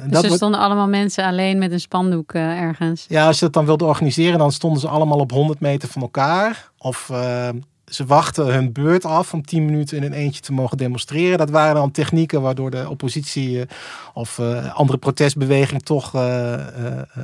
dus 0.02 0.10
dat 0.10 0.24
er 0.24 0.30
stonden 0.30 0.60
allemaal 0.60 0.88
mensen 0.88 1.24
alleen 1.24 1.58
met 1.58 1.72
een 1.72 1.80
spandoek 1.80 2.34
uh, 2.34 2.60
ergens? 2.60 3.04
Ja, 3.08 3.26
als 3.26 3.38
je 3.38 3.44
dat 3.44 3.54
dan 3.54 3.66
wilde 3.66 3.84
organiseren, 3.84 4.38
dan 4.38 4.52
stonden 4.52 4.80
ze 4.80 4.88
allemaal 4.88 5.18
op 5.18 5.30
100 5.30 5.60
meter 5.60 5.88
van 5.88 6.02
elkaar. 6.02 6.70
Of 6.78 7.08
uh, 7.12 7.48
ze 7.92 8.04
wachten 8.04 8.46
hun 8.46 8.72
beurt 8.72 9.04
af 9.04 9.32
om 9.32 9.42
10 9.42 9.64
minuten 9.64 9.96
in 9.96 10.02
een 10.02 10.12
eentje 10.12 10.40
te 10.40 10.52
mogen 10.52 10.76
demonstreren. 10.76 11.38
Dat 11.38 11.50
waren 11.50 11.74
dan 11.74 11.90
technieken 11.90 12.42
waardoor 12.42 12.70
de 12.70 12.88
oppositie 12.88 13.56
uh, 13.56 13.62
of 14.14 14.38
uh, 14.38 14.74
andere 14.74 14.98
protestbeweging 14.98 15.82
toch 15.82 16.14
uh, 16.14 16.54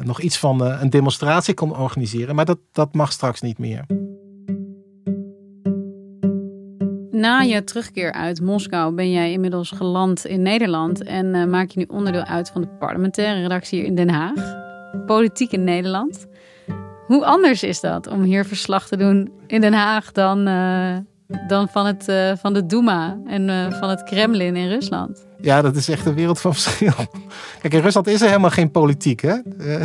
nog 0.02 0.20
iets 0.20 0.38
van 0.38 0.60
een 0.60 0.90
demonstratie 0.90 1.54
kon 1.54 1.76
organiseren. 1.76 2.34
Maar 2.34 2.44
dat, 2.44 2.58
dat 2.72 2.94
mag 2.94 3.12
straks 3.12 3.40
niet 3.40 3.58
meer. 3.58 3.84
Na 7.10 7.40
je 7.40 7.64
terugkeer 7.64 8.12
uit 8.12 8.40
Moskou 8.40 8.94
ben 8.94 9.10
jij 9.10 9.32
inmiddels 9.32 9.70
geland 9.70 10.26
in 10.26 10.42
Nederland 10.42 11.02
en 11.02 11.50
maak 11.50 11.70
je 11.70 11.78
nu 11.78 11.84
onderdeel 11.88 12.24
uit 12.24 12.50
van 12.50 12.60
de 12.60 12.68
parlementaire 12.68 13.40
redactie 13.40 13.78
hier 13.78 13.88
in 13.88 13.94
Den 13.94 14.10
Haag. 14.10 14.56
Politiek 15.06 15.52
in 15.52 15.64
Nederland. 15.64 16.27
Hoe 17.08 17.24
anders 17.24 17.62
is 17.62 17.80
dat 17.80 18.06
om 18.06 18.22
hier 18.22 18.44
verslag 18.44 18.88
te 18.88 18.96
doen 18.96 19.30
in 19.46 19.60
Den 19.60 19.72
Haag 19.72 20.12
dan, 20.12 20.48
uh, 20.48 20.96
dan 21.46 21.68
van, 21.68 21.86
het, 21.86 22.08
uh, 22.08 22.32
van 22.36 22.54
de 22.54 22.66
Duma 22.66 23.18
en 23.26 23.48
uh, 23.48 23.72
van 23.72 23.88
het 23.88 24.02
Kremlin 24.02 24.56
in 24.56 24.68
Rusland? 24.68 25.26
Ja, 25.40 25.62
dat 25.62 25.76
is 25.76 25.88
echt 25.88 26.06
een 26.06 26.14
wereld 26.14 26.40
van 26.40 26.54
verschil. 26.58 26.92
Kijk, 27.60 27.74
in 27.74 27.80
Rusland 27.80 28.06
is 28.06 28.20
er 28.20 28.26
helemaal 28.26 28.50
geen 28.50 28.70
politiek. 28.70 29.20
Hè? 29.20 29.34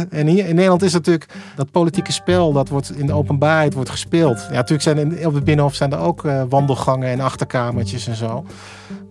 En 0.09 0.27
hier 0.27 0.47
in 0.47 0.55
Nederland 0.55 0.81
is 0.81 0.93
natuurlijk 0.93 1.25
dat 1.55 1.71
politieke 1.71 2.11
spel, 2.11 2.53
dat 2.53 2.69
wordt 2.69 2.97
in 2.97 3.05
de 3.05 3.13
openbaarheid 3.13 3.73
wordt 3.73 3.89
gespeeld. 3.89 4.37
Ja, 4.49 4.53
natuurlijk 4.53 4.81
zijn 4.81 4.97
in, 4.97 5.27
op 5.27 5.33
het 5.33 5.43
Binnenhof 5.43 5.75
zijn 5.75 5.91
er 5.91 5.99
ook 5.99 6.21
wandelgangen 6.49 7.09
en 7.09 7.19
achterkamertjes 7.19 8.07
en 8.07 8.15
zo. 8.15 8.45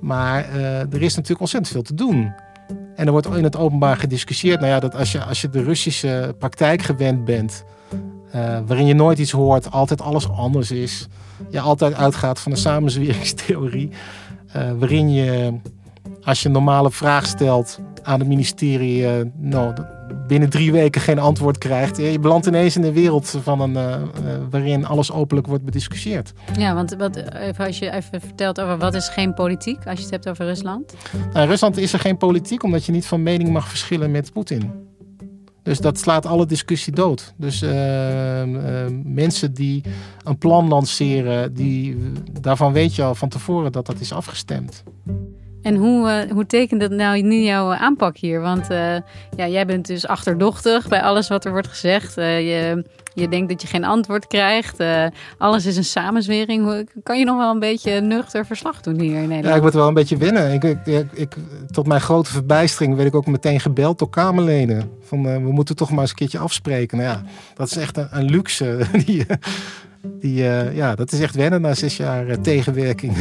Maar 0.01 0.48
er 0.90 1.03
is 1.03 1.14
natuurlijk 1.14 1.40
ontzettend 1.40 1.72
veel 1.72 1.83
te 1.83 1.94
doen. 1.94 2.35
En 2.96 3.07
er 3.07 3.12
wordt 3.12 3.27
in 3.27 3.44
het 3.44 3.57
openbaar 3.57 3.96
gediscussieerd. 3.96 4.61
Nou 4.61 4.72
ja, 4.72 4.81
dat 4.81 4.94
als 4.94 5.12
je, 5.12 5.25
als 5.25 5.40
je 5.40 5.48
de 5.48 5.62
Russische 5.62 6.35
praktijk 6.38 6.83
gewend 6.83 7.25
bent 7.25 7.64
uh, 8.35 8.59
waarin 8.66 8.87
je 8.87 8.95
nooit 8.95 9.18
iets 9.18 9.31
hoort, 9.31 9.71
altijd 9.71 10.01
alles 10.01 10.29
anders 10.29 10.71
is. 10.71 11.09
Je 11.51 11.61
altijd 11.61 11.95
uitgaat 11.95 12.40
van 12.40 12.53
een 12.53 12.59
samenzweringstheorie. 12.59 13.90
Uh, 14.57 14.73
waarin 14.79 15.12
je, 15.12 15.55
als 16.23 16.40
je 16.40 16.47
een 16.47 16.53
normale 16.53 16.90
vraag 16.90 17.27
stelt 17.27 17.79
aan 18.03 18.18
het 18.18 18.29
ministerie, 18.29 19.03
uh, 19.03 19.11
nou, 19.37 19.75
binnen 20.27 20.51
drie 20.51 20.73
weken 20.73 21.01
geen 21.01 21.18
antwoord 21.18 21.59
krijgt. 21.59 21.97
Je 21.97 22.18
belandt 22.18 22.47
ineens 22.47 22.77
in 22.77 22.83
een 22.83 22.92
wereld 22.92 23.38
van 23.42 23.61
een, 23.61 23.77
waarin 24.51 24.87
alles 24.87 25.12
openlijk 25.12 25.47
wordt 25.47 25.64
bediscussieerd. 25.64 26.33
Ja, 26.59 26.75
want 26.75 26.95
wat, 26.99 27.16
even, 27.16 27.66
als 27.66 27.79
je 27.79 27.90
even 27.90 28.21
vertelt 28.21 28.61
over 28.61 28.79
wat 28.79 28.95
is 28.95 29.09
geen 29.09 29.35
politiek, 29.35 29.87
als 29.87 29.99
je 29.99 30.03
het 30.05 30.11
hebt 30.11 30.29
over 30.29 30.45
Rusland? 30.45 30.95
Nou, 31.12 31.42
in 31.42 31.49
Rusland 31.49 31.77
is 31.77 31.92
er 31.92 31.99
geen 31.99 32.16
politiek, 32.16 32.62
omdat 32.62 32.85
je 32.85 32.92
niet 32.92 33.07
van 33.07 33.23
mening 33.23 33.51
mag 33.51 33.68
verschillen 33.68 34.11
met 34.11 34.33
Poetin. 34.33 34.90
Dus 35.62 35.79
dat 35.79 35.98
slaat 35.98 36.27
alle 36.27 36.46
discussie 36.46 36.92
dood. 36.92 37.35
Dus 37.37 37.62
uh, 37.62 38.46
uh, 38.46 38.87
mensen 39.05 39.55
die 39.55 39.83
een 40.25 40.38
plan 40.38 40.68
lanceren, 40.68 41.55
die, 41.55 41.96
daarvan 42.40 42.72
weet 42.72 42.94
je 42.94 43.03
al 43.03 43.14
van 43.14 43.29
tevoren 43.29 43.72
dat 43.72 43.87
dat 43.87 44.01
is 44.01 44.12
afgestemd. 44.12 44.83
En 45.62 45.77
hoe, 45.77 46.25
uh, 46.27 46.33
hoe 46.33 46.46
tekent 46.46 46.81
dat 46.81 46.90
nou 46.90 47.22
nu 47.22 47.37
jouw 47.37 47.72
aanpak 47.72 48.16
hier? 48.16 48.40
Want 48.40 48.66
ja, 49.37 49.46
jij 49.48 49.66
bent 49.66 49.87
dus 49.87 50.07
achterdochtig 50.07 50.88
bij 50.88 51.03
alles 51.03 51.29
wat 51.29 51.44
er 51.44 51.51
wordt 51.51 51.68
gezegd. 51.68 52.14
je 52.14 52.85
je 53.14 53.29
denkt 53.29 53.48
dat 53.48 53.62
je 53.62 53.68
geen 53.68 53.85
antwoord 53.85 54.27
krijgt. 54.27 54.83
Alles 55.38 55.66
is 55.66 55.77
een 55.77 55.85
samenzwering. 55.85 56.88
Kan 57.03 57.18
je 57.18 57.25
nog 57.25 57.37
wel 57.37 57.51
een 57.51 57.59
beetje 57.59 58.01
nuchter 58.01 58.46
verslag 58.46 58.81
doen 58.81 59.01
hier 59.01 59.14
in 59.14 59.20
Nederland? 59.20 59.44
Ja, 59.44 59.55
ik 59.55 59.62
moet 59.62 59.72
wel 59.72 59.88
een 59.88 59.94
beetje 59.94 60.16
winnen. 60.16 60.53
Ik, 60.53 60.64
ik, 61.12 61.37
tot 61.70 61.87
mijn 61.87 62.01
grote 62.01 62.31
verbijstering 62.31 62.94
werd 62.94 63.09
ik 63.09 63.14
ook 63.14 63.27
meteen 63.27 63.61
gebeld 63.61 63.98
door 63.98 64.11
Kamerleden. 64.11 64.90
Van, 65.01 65.22
we 65.22 65.53
moeten 65.53 65.77
toch 65.77 65.90
maar 65.90 66.01
eens 66.01 66.11
een 66.11 66.16
keertje 66.16 66.38
afspreken. 66.38 66.98
Nou 66.98 67.11
ja, 67.11 67.22
dat 67.55 67.66
is 67.66 67.77
echt 67.77 67.96
een, 67.96 68.09
een 68.11 68.31
luxe. 68.31 68.79
die, 69.07 69.27
die, 70.20 70.42
ja, 70.75 70.94
dat 70.94 71.12
is 71.12 71.20
echt 71.20 71.35
wennen 71.35 71.61
na 71.61 71.75
zes 71.75 71.96
jaar 71.96 72.40
tegenwerking. 72.40 73.16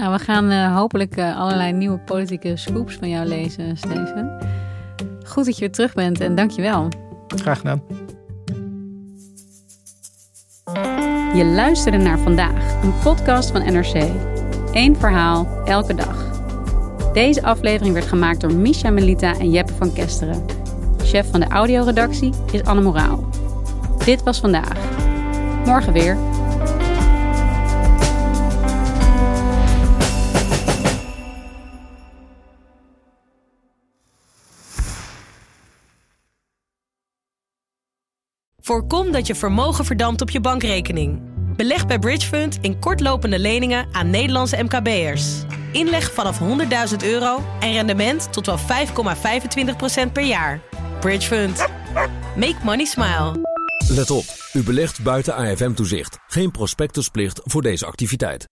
Nou, 0.00 0.12
we 0.12 0.18
gaan 0.18 0.72
hopelijk 0.72 1.18
allerlei 1.18 1.72
nieuwe 1.72 1.98
politieke 1.98 2.56
scoops 2.56 2.94
van 2.94 3.08
jou 3.08 3.26
lezen, 3.26 3.76
Steven. 3.76 4.38
Goed 5.26 5.44
dat 5.44 5.54
je 5.54 5.60
weer 5.60 5.72
terug 5.72 5.94
bent 5.94 6.20
en 6.20 6.34
dank 6.34 6.50
je 6.50 6.62
wel. 6.62 6.88
Graag 7.28 7.58
gedaan. 7.58 7.82
Je 11.34 11.44
luisterde 11.44 11.98
naar 11.98 12.18
vandaag, 12.18 12.82
een 12.82 12.92
podcast 13.02 13.50
van 13.50 13.72
NRC. 13.72 14.10
Eén 14.72 14.96
verhaal, 14.96 15.46
elke 15.64 15.94
dag. 15.94 16.42
Deze 17.12 17.42
aflevering 17.42 17.94
werd 17.94 18.06
gemaakt 18.06 18.40
door 18.40 18.54
Misha 18.54 18.90
Melita 18.90 19.38
en 19.38 19.50
Jeppe 19.50 19.72
van 19.72 19.92
Kesteren. 19.92 20.44
Chef 21.02 21.30
van 21.30 21.40
de 21.40 21.46
audioredactie 21.46 22.32
is 22.52 22.64
Anne 22.64 22.82
Moraal. 22.82 23.28
Dit 24.04 24.22
was 24.22 24.40
vandaag. 24.40 24.78
Morgen 25.64 25.92
weer. 25.92 26.29
Voorkom 38.70 39.12
dat 39.12 39.26
je 39.26 39.34
vermogen 39.34 39.84
verdampt 39.84 40.20
op 40.20 40.30
je 40.30 40.40
bankrekening. 40.40 41.20
Beleg 41.56 41.86
bij 41.86 41.98
Bridgefund 41.98 42.58
in 42.60 42.78
kortlopende 42.78 43.38
leningen 43.38 43.88
aan 43.92 44.10
Nederlandse 44.10 44.62
MKB'ers. 44.62 45.42
Inleg 45.72 46.12
vanaf 46.12 46.40
100.000 46.40 46.96
euro 47.04 47.42
en 47.60 47.72
rendement 47.72 48.32
tot 48.32 48.46
wel 48.46 48.58
5,25% 48.58 50.12
per 50.12 50.24
jaar. 50.24 50.60
Bridgefund. 51.00 51.66
Make 52.36 52.56
money 52.64 52.84
smile. 52.84 53.48
Let 53.88 54.10
op, 54.10 54.24
u 54.52 54.62
belegt 54.62 55.02
buiten 55.02 55.34
AFM-toezicht. 55.34 56.18
Geen 56.26 56.50
prospectusplicht 56.50 57.40
voor 57.44 57.62
deze 57.62 57.86
activiteit. 57.86 58.48